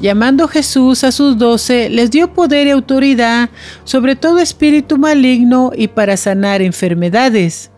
Llamando 0.00 0.48
Jesús 0.48 1.04
a 1.04 1.12
sus 1.12 1.38
doce, 1.38 1.88
les 1.88 2.10
dio 2.10 2.34
poder 2.34 2.66
y 2.66 2.70
autoridad 2.70 3.50
sobre 3.84 4.16
todo 4.16 4.40
espíritu 4.40 4.98
maligno 4.98 5.70
y 5.74 5.86
para 5.88 6.16
sanar 6.16 6.60
enfermedades. 6.60 7.70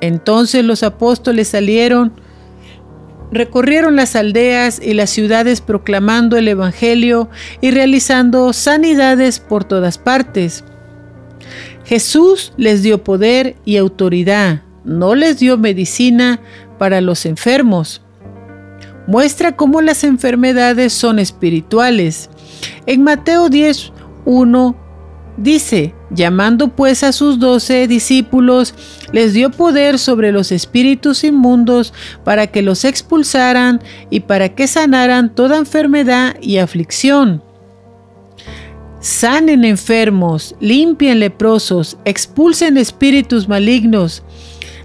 Entonces 0.00 0.64
los 0.64 0.82
apóstoles 0.82 1.48
salieron, 1.48 2.12
recorrieron 3.30 3.96
las 3.96 4.16
aldeas 4.16 4.80
y 4.82 4.94
las 4.94 5.10
ciudades 5.10 5.60
proclamando 5.60 6.36
el 6.36 6.48
Evangelio 6.48 7.28
y 7.60 7.70
realizando 7.70 8.52
sanidades 8.52 9.40
por 9.40 9.64
todas 9.64 9.98
partes. 9.98 10.64
Jesús 11.84 12.52
les 12.56 12.82
dio 12.82 13.04
poder 13.04 13.56
y 13.64 13.76
autoridad, 13.76 14.62
no 14.84 15.14
les 15.14 15.38
dio 15.38 15.56
medicina 15.56 16.40
para 16.78 17.00
los 17.00 17.26
enfermos 17.26 18.02
muestra 19.06 19.56
cómo 19.56 19.80
las 19.80 20.04
enfermedades 20.04 20.92
son 20.92 21.18
espirituales. 21.18 22.28
En 22.86 23.02
Mateo 23.02 23.48
10, 23.48 23.92
1 24.24 24.76
dice, 25.36 25.94
llamando 26.10 26.68
pues 26.68 27.02
a 27.02 27.12
sus 27.12 27.38
doce 27.38 27.86
discípulos, 27.88 28.74
les 29.12 29.32
dio 29.32 29.50
poder 29.50 29.98
sobre 29.98 30.32
los 30.32 30.52
espíritus 30.52 31.24
inmundos 31.24 31.92
para 32.24 32.46
que 32.46 32.62
los 32.62 32.84
expulsaran 32.84 33.80
y 34.10 34.20
para 34.20 34.50
que 34.54 34.66
sanaran 34.66 35.34
toda 35.34 35.58
enfermedad 35.58 36.36
y 36.40 36.58
aflicción. 36.58 37.42
Sanen 39.00 39.64
enfermos, 39.64 40.56
limpien 40.58 41.20
leprosos, 41.20 41.96
expulsen 42.04 42.76
espíritus 42.76 43.48
malignos. 43.48 44.22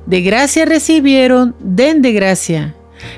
De 0.06 0.22
gracia 0.22 0.66
recibieron, 0.66 1.56
den 1.60 2.02
de 2.02 2.12
gracia. 2.12 2.76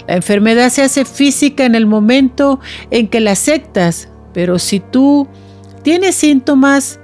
La 0.08 0.16
enfermedad 0.16 0.70
se 0.70 0.82
hace 0.82 1.04
física 1.04 1.66
en 1.66 1.76
el 1.76 1.86
momento 1.86 2.60
en 2.89 3.08
que 3.08 3.20
la 3.20 3.32
aceptas, 3.32 4.10
pero 4.34 4.60
si 4.60 4.80
tú 4.80 5.28
tienes 5.84 6.16
síntomas, 6.16 6.99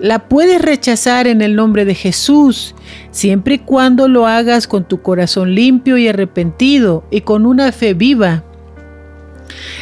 la 0.00 0.28
puedes 0.28 0.62
rechazar 0.62 1.26
en 1.26 1.42
el 1.42 1.56
nombre 1.56 1.84
de 1.84 1.94
Jesús, 1.94 2.74
siempre 3.10 3.54
y 3.54 3.58
cuando 3.58 4.08
lo 4.08 4.26
hagas 4.26 4.66
con 4.66 4.86
tu 4.86 5.02
corazón 5.02 5.54
limpio 5.54 5.98
y 5.98 6.08
arrepentido 6.08 7.04
y 7.10 7.22
con 7.22 7.46
una 7.46 7.72
fe 7.72 7.94
viva. 7.94 8.44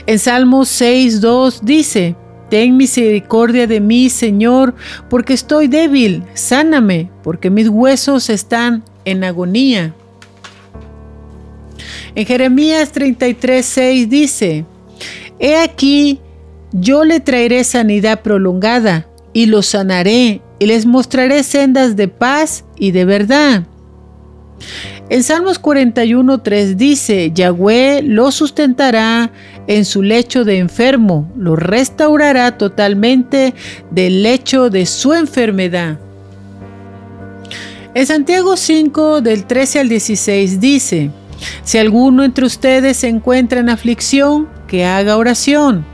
En 0.06 0.18
Salmos 0.18 0.68
6.2 0.80 1.60
dice, 1.60 2.16
Ten 2.48 2.76
misericordia 2.76 3.66
de 3.66 3.80
mí, 3.80 4.08
Señor, 4.08 4.74
porque 5.10 5.34
estoy 5.34 5.66
débil, 5.66 6.22
sáname, 6.34 7.10
porque 7.24 7.50
mis 7.50 7.68
huesos 7.68 8.30
están 8.30 8.84
en 9.04 9.24
agonía. 9.24 9.94
En 12.14 12.24
Jeremías 12.24 12.92
33, 12.92 13.66
6 13.66 14.08
dice, 14.08 14.64
He 15.40 15.56
aquí, 15.56 16.20
yo 16.72 17.04
le 17.04 17.20
traeré 17.20 17.64
sanidad 17.64 18.22
prolongada 18.22 19.08
y 19.36 19.44
lo 19.44 19.60
sanaré 19.60 20.40
y 20.58 20.64
les 20.64 20.86
mostraré 20.86 21.42
sendas 21.42 21.94
de 21.94 22.08
paz 22.08 22.64
y 22.78 22.92
de 22.92 23.04
verdad. 23.04 23.66
En 25.10 25.22
Salmos 25.22 25.58
41, 25.58 26.40
3 26.40 26.78
dice, 26.78 27.32
Yahweh 27.34 28.00
lo 28.00 28.32
sustentará 28.32 29.30
en 29.66 29.84
su 29.84 30.02
lecho 30.02 30.46
de 30.46 30.56
enfermo, 30.56 31.30
lo 31.36 31.54
restaurará 31.54 32.56
totalmente 32.56 33.52
del 33.90 34.22
lecho 34.22 34.70
de 34.70 34.86
su 34.86 35.12
enfermedad. 35.12 35.98
En 37.92 38.06
Santiago 38.06 38.56
5, 38.56 39.20
del 39.20 39.44
13 39.44 39.80
al 39.80 39.90
16 39.90 40.60
dice, 40.60 41.10
si 41.62 41.76
alguno 41.76 42.24
entre 42.24 42.46
ustedes 42.46 42.96
se 42.96 43.08
encuentra 43.08 43.60
en 43.60 43.68
aflicción, 43.68 44.48
que 44.66 44.86
haga 44.86 45.18
oración. 45.18 45.84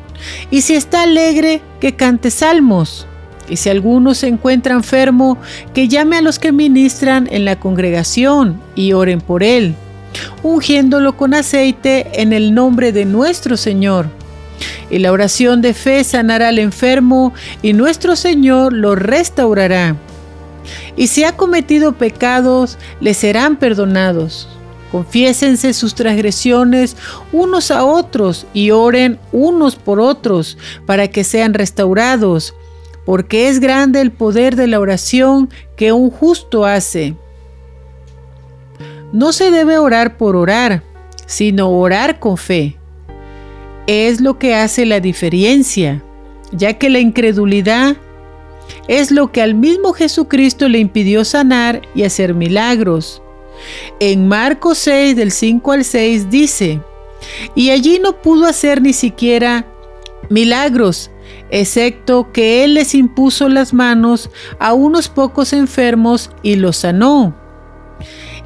Y 0.53 0.61
si 0.61 0.74
está 0.74 1.03
alegre, 1.03 1.61
que 1.80 1.97
cante 1.97 2.30
salmos. 2.30 3.09
Y 3.49 3.57
si 3.57 3.68
alguno 3.68 4.14
se 4.14 4.28
encuentra 4.28 4.74
enfermo, 4.74 5.38
que 5.74 5.88
llame 5.88 6.16
a 6.16 6.22
los 6.22 6.38
que 6.38 6.53
ministran 6.53 7.28
en 7.30 7.45
la 7.45 7.59
congregación 7.59 8.61
y 8.74 8.93
oren 8.93 9.20
por 9.20 9.43
él, 9.43 9.74
ungiéndolo 10.43 11.16
con 11.16 11.34
aceite 11.34 12.20
en 12.20 12.32
el 12.32 12.55
nombre 12.55 12.93
de 12.93 13.05
nuestro 13.05 13.57
Señor. 13.57 14.07
Y 14.90 14.99
la 14.99 15.12
oración 15.12 15.61
de 15.61 15.74
fe 15.74 16.05
sanará 16.05 16.49
al 16.49 16.59
enfermo 16.59 17.32
y 17.62 17.72
nuestro 17.72 18.16
Señor 18.16 18.72
lo 18.72 18.95
restaurará. 18.95 19.97
Y 20.97 21.09
si 21.09 21.24
ha 21.24 21.36
cometido 21.36 21.93
pecados, 21.93 22.78
le 23.01 23.14
serán 23.14 23.57
perdonados. 23.57 24.49
Confiésense 24.93 25.72
sus 25.72 25.95
transgresiones 25.95 26.97
unos 27.32 27.70
a 27.70 27.82
otros 27.82 28.47
y 28.53 28.72
oren 28.72 29.18
unos 29.32 29.74
por 29.74 30.01
otros 30.01 30.59
para 30.84 31.09
que 31.09 31.24
sean 31.24 31.55
restaurados, 31.55 32.55
porque 33.05 33.49
es 33.49 33.61
grande 33.61 34.01
el 34.01 34.13
poder 34.13 34.57
de 34.57 34.67
la 34.67 34.81
oración 34.81 35.51
que 35.77 35.93
un 35.93 36.11
justo 36.11 36.65
hace. 36.65 37.15
No 39.13 39.33
se 39.33 39.51
debe 39.51 39.79
orar 39.79 40.17
por 40.17 40.37
orar, 40.37 40.83
sino 41.27 41.71
orar 41.71 42.19
con 42.19 42.37
fe. 42.37 42.77
Es 43.87 44.21
lo 44.21 44.39
que 44.39 44.55
hace 44.55 44.87
la 44.87 45.01
diferencia, 45.01 46.03
ya 46.53 46.75
que 46.75 46.89
la 46.89 47.01
incredulidad 47.01 47.97
es 48.89 49.11
lo 49.11 49.33
que 49.33 49.43
al 49.43 49.55
mismo 49.55 49.93
Jesucristo 49.93 50.69
le 50.69 50.79
impidió 50.79 51.25
sanar 51.25 51.83
y 51.95 52.05
hacer 52.05 52.35
milagros. 52.35 53.23
En 54.01 54.29
Marcos 54.29 54.79
6 54.79 55.17
del 55.17 55.31
5 55.31 55.73
al 55.73 55.85
6 55.85 56.31
dice, 56.31 56.81
y 57.55 57.71
allí 57.71 57.99
no 58.01 58.21
pudo 58.21 58.47
hacer 58.47 58.83
ni 58.83 58.93
siquiera 58.93 59.67
milagros, 60.31 61.11
excepto 61.51 62.33
que 62.33 62.64
Él 62.64 62.74
les 62.74 62.95
impuso 62.95 63.49
las 63.49 63.72
manos 63.72 64.30
a 64.59 64.72
unos 64.72 65.09
pocos 65.09 65.53
enfermos 65.53 66.30
y 66.43 66.57
los 66.57 66.78
sanó. 66.78 67.35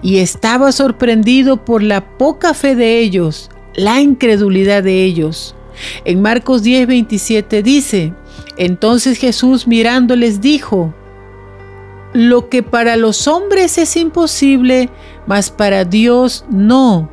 Y 0.02 0.18
estaba 0.18 0.72
sorprendido 0.72 1.64
por 1.64 1.82
la 1.82 2.18
poca 2.18 2.54
fe 2.54 2.74
de 2.74 2.98
ellos, 2.98 3.50
la 3.74 4.00
incredulidad 4.00 4.82
de 4.82 5.04
ellos. 5.04 5.54
En 6.04 6.22
Marcos 6.22 6.62
10, 6.62 6.86
27 6.86 7.62
dice, 7.62 8.12
entonces 8.56 9.18
Jesús 9.18 9.66
mirándoles 9.66 10.40
dijo, 10.40 10.94
lo 12.12 12.48
que 12.48 12.62
para 12.62 12.96
los 12.96 13.28
hombres 13.28 13.76
es 13.78 13.96
imposible, 13.96 14.88
mas 15.26 15.50
para 15.50 15.84
Dios 15.84 16.46
no, 16.48 17.10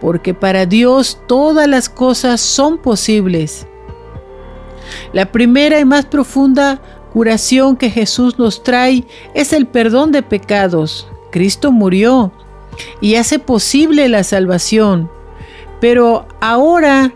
porque 0.00 0.32
para 0.32 0.64
Dios 0.64 1.18
todas 1.26 1.66
las 1.66 1.88
cosas 1.88 2.40
son 2.40 2.78
posibles. 2.78 3.66
La 5.12 5.32
primera 5.32 5.80
y 5.80 5.84
más 5.84 6.06
profunda 6.06 6.80
curación 7.12 7.76
que 7.76 7.90
Jesús 7.90 8.38
nos 8.38 8.62
trae 8.62 9.04
es 9.34 9.52
el 9.52 9.66
perdón 9.66 10.10
de 10.12 10.22
pecados. 10.22 11.08
Cristo 11.30 11.70
murió 11.72 12.32
y 13.00 13.14
hace 13.14 13.38
posible 13.38 14.08
la 14.08 14.24
salvación. 14.24 15.10
Pero 15.80 16.26
ahora 16.40 17.12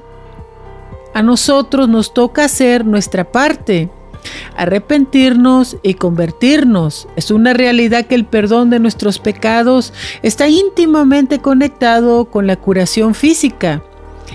a 1.15 1.23
nosotros 1.23 1.89
nos 1.89 2.15
toca 2.15 2.45
hacer 2.45 2.85
nuestra 2.85 3.25
parte, 3.33 3.91
arrepentirnos 4.57 5.77
y 5.83 5.95
convertirnos. 5.95 7.09
Es 7.17 7.31
una 7.31 7.53
realidad 7.53 8.07
que 8.07 8.15
el 8.15 8.25
perdón 8.25 8.71
de 8.71 8.79
nuestros 8.79 9.19
pecados 9.19 9.93
está 10.23 10.49
íntimamente 10.49 11.41
conectado 11.41 12.27
con 12.27 12.47
la 12.47 12.57
curación 12.57 13.15
física 13.15 13.83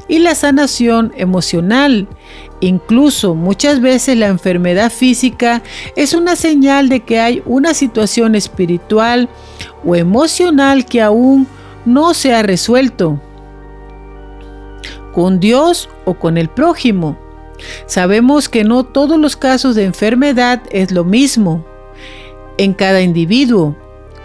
y 0.07 0.19
la 0.19 0.35
sanación 0.35 1.13
emocional. 1.15 2.07
Incluso 2.59 3.35
muchas 3.35 3.81
veces 3.81 4.17
la 4.17 4.27
enfermedad 4.27 4.91
física 4.91 5.63
es 5.95 6.13
una 6.13 6.35
señal 6.35 6.89
de 6.89 7.01
que 7.01 7.19
hay 7.19 7.43
una 7.45 7.73
situación 7.73 8.35
espiritual 8.35 9.29
o 9.85 9.95
emocional 9.95 10.85
que 10.85 11.01
aún 11.01 11.47
no 11.85 12.13
se 12.13 12.33
ha 12.33 12.41
resuelto 12.41 13.19
con 15.13 15.39
Dios 15.39 15.89
o 16.05 16.15
con 16.15 16.37
el 16.37 16.49
prójimo. 16.49 17.17
Sabemos 17.85 18.49
que 18.49 18.63
no 18.63 18.83
todos 18.83 19.19
los 19.19 19.35
casos 19.35 19.75
de 19.75 19.83
enfermedad 19.83 20.61
es 20.71 20.91
lo 20.91 21.03
mismo 21.03 21.63
en 22.57 22.73
cada 22.73 23.01
individuo, 23.01 23.75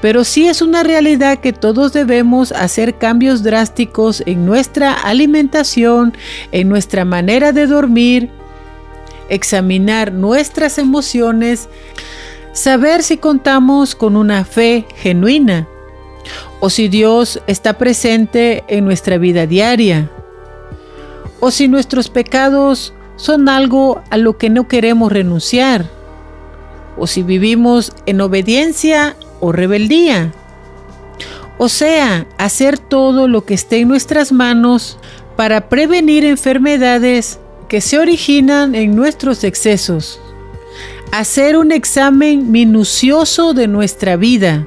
pero 0.00 0.24
sí 0.24 0.46
es 0.46 0.62
una 0.62 0.82
realidad 0.82 1.38
que 1.38 1.52
todos 1.52 1.92
debemos 1.92 2.52
hacer 2.52 2.98
cambios 2.98 3.42
drásticos 3.42 4.22
en 4.26 4.46
nuestra 4.46 4.92
alimentación, 4.92 6.16
en 6.52 6.68
nuestra 6.68 7.04
manera 7.04 7.52
de 7.52 7.66
dormir, 7.66 8.30
examinar 9.28 10.12
nuestras 10.12 10.78
emociones, 10.78 11.68
saber 12.52 13.02
si 13.02 13.16
contamos 13.16 13.94
con 13.94 14.16
una 14.16 14.44
fe 14.44 14.86
genuina 14.96 15.66
o 16.60 16.70
si 16.70 16.88
Dios 16.88 17.40
está 17.46 17.78
presente 17.78 18.64
en 18.68 18.84
nuestra 18.84 19.18
vida 19.18 19.46
diaria 19.46 20.10
o 21.40 21.50
si 21.50 21.68
nuestros 21.68 22.08
pecados 22.08 22.92
son 23.16 23.48
algo 23.48 24.02
a 24.10 24.16
lo 24.16 24.38
que 24.38 24.48
no 24.48 24.68
queremos 24.68 25.10
renunciar, 25.12 25.86
o 26.96 27.06
si 27.06 27.22
vivimos 27.22 27.92
en 28.06 28.20
obediencia 28.20 29.16
o 29.40 29.52
rebeldía. 29.52 30.32
O 31.58 31.68
sea, 31.68 32.26
hacer 32.38 32.78
todo 32.78 33.26
lo 33.26 33.44
que 33.44 33.54
esté 33.54 33.80
en 33.80 33.88
nuestras 33.88 34.32
manos 34.32 34.98
para 35.36 35.68
prevenir 35.68 36.24
enfermedades 36.24 37.40
que 37.68 37.80
se 37.80 37.98
originan 37.98 38.74
en 38.74 38.94
nuestros 38.94 39.44
excesos. 39.44 40.20
Hacer 41.12 41.56
un 41.56 41.72
examen 41.72 42.50
minucioso 42.50 43.54
de 43.54 43.66
nuestra 43.66 44.16
vida, 44.16 44.66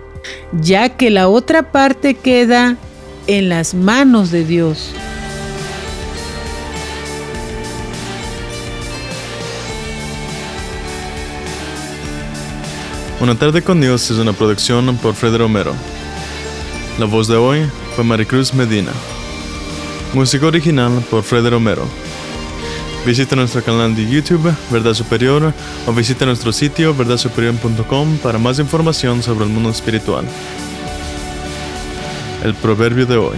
ya 0.61 0.89
que 0.89 1.09
la 1.09 1.27
otra 1.27 1.71
parte 1.71 2.13
queda 2.13 2.77
en 3.27 3.49
las 3.49 3.73
manos 3.73 4.31
de 4.31 4.43
Dios. 4.43 4.93
Una 13.21 13.35
tarde 13.35 13.61
con 13.61 13.79
Dios 13.79 14.09
es 14.09 14.17
una 14.17 14.33
producción 14.33 14.97
por 14.97 15.13
Fred 15.13 15.37
Romero. 15.37 15.75
La 16.97 17.05
voz 17.05 17.27
de 17.27 17.35
hoy 17.35 17.59
fue 17.95 18.03
Maricruz 18.03 18.51
Medina. 18.51 18.91
Música 20.15 20.47
original 20.47 21.03
por 21.07 21.21
Fred 21.21 21.47
Romero. 21.47 21.85
Visita 23.05 23.35
nuestro 23.35 23.63
canal 23.63 23.95
de 23.95 24.09
YouTube, 24.09 24.51
Verdad 24.71 24.95
Superior, 24.95 25.53
o 25.85 25.93
visita 25.93 26.25
nuestro 26.25 26.51
sitio 26.51 26.95
verdadsuperior.com 26.95 28.17
para 28.23 28.39
más 28.39 28.57
información 28.57 29.21
sobre 29.21 29.45
el 29.45 29.51
mundo 29.51 29.69
espiritual. 29.69 30.25
El 32.43 32.55
proverbio 32.55 33.05
de 33.05 33.17
hoy. 33.17 33.37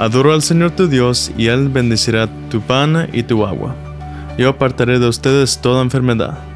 Adoro 0.00 0.32
al 0.32 0.42
Señor 0.42 0.72
tu 0.72 0.88
Dios 0.88 1.30
y 1.38 1.46
Él 1.46 1.68
bendecirá 1.68 2.28
tu 2.50 2.60
pan 2.60 3.08
y 3.12 3.22
tu 3.22 3.46
agua. 3.46 3.76
Yo 4.36 4.48
apartaré 4.48 4.98
de 4.98 5.06
ustedes 5.06 5.58
toda 5.58 5.80
enfermedad 5.80 6.55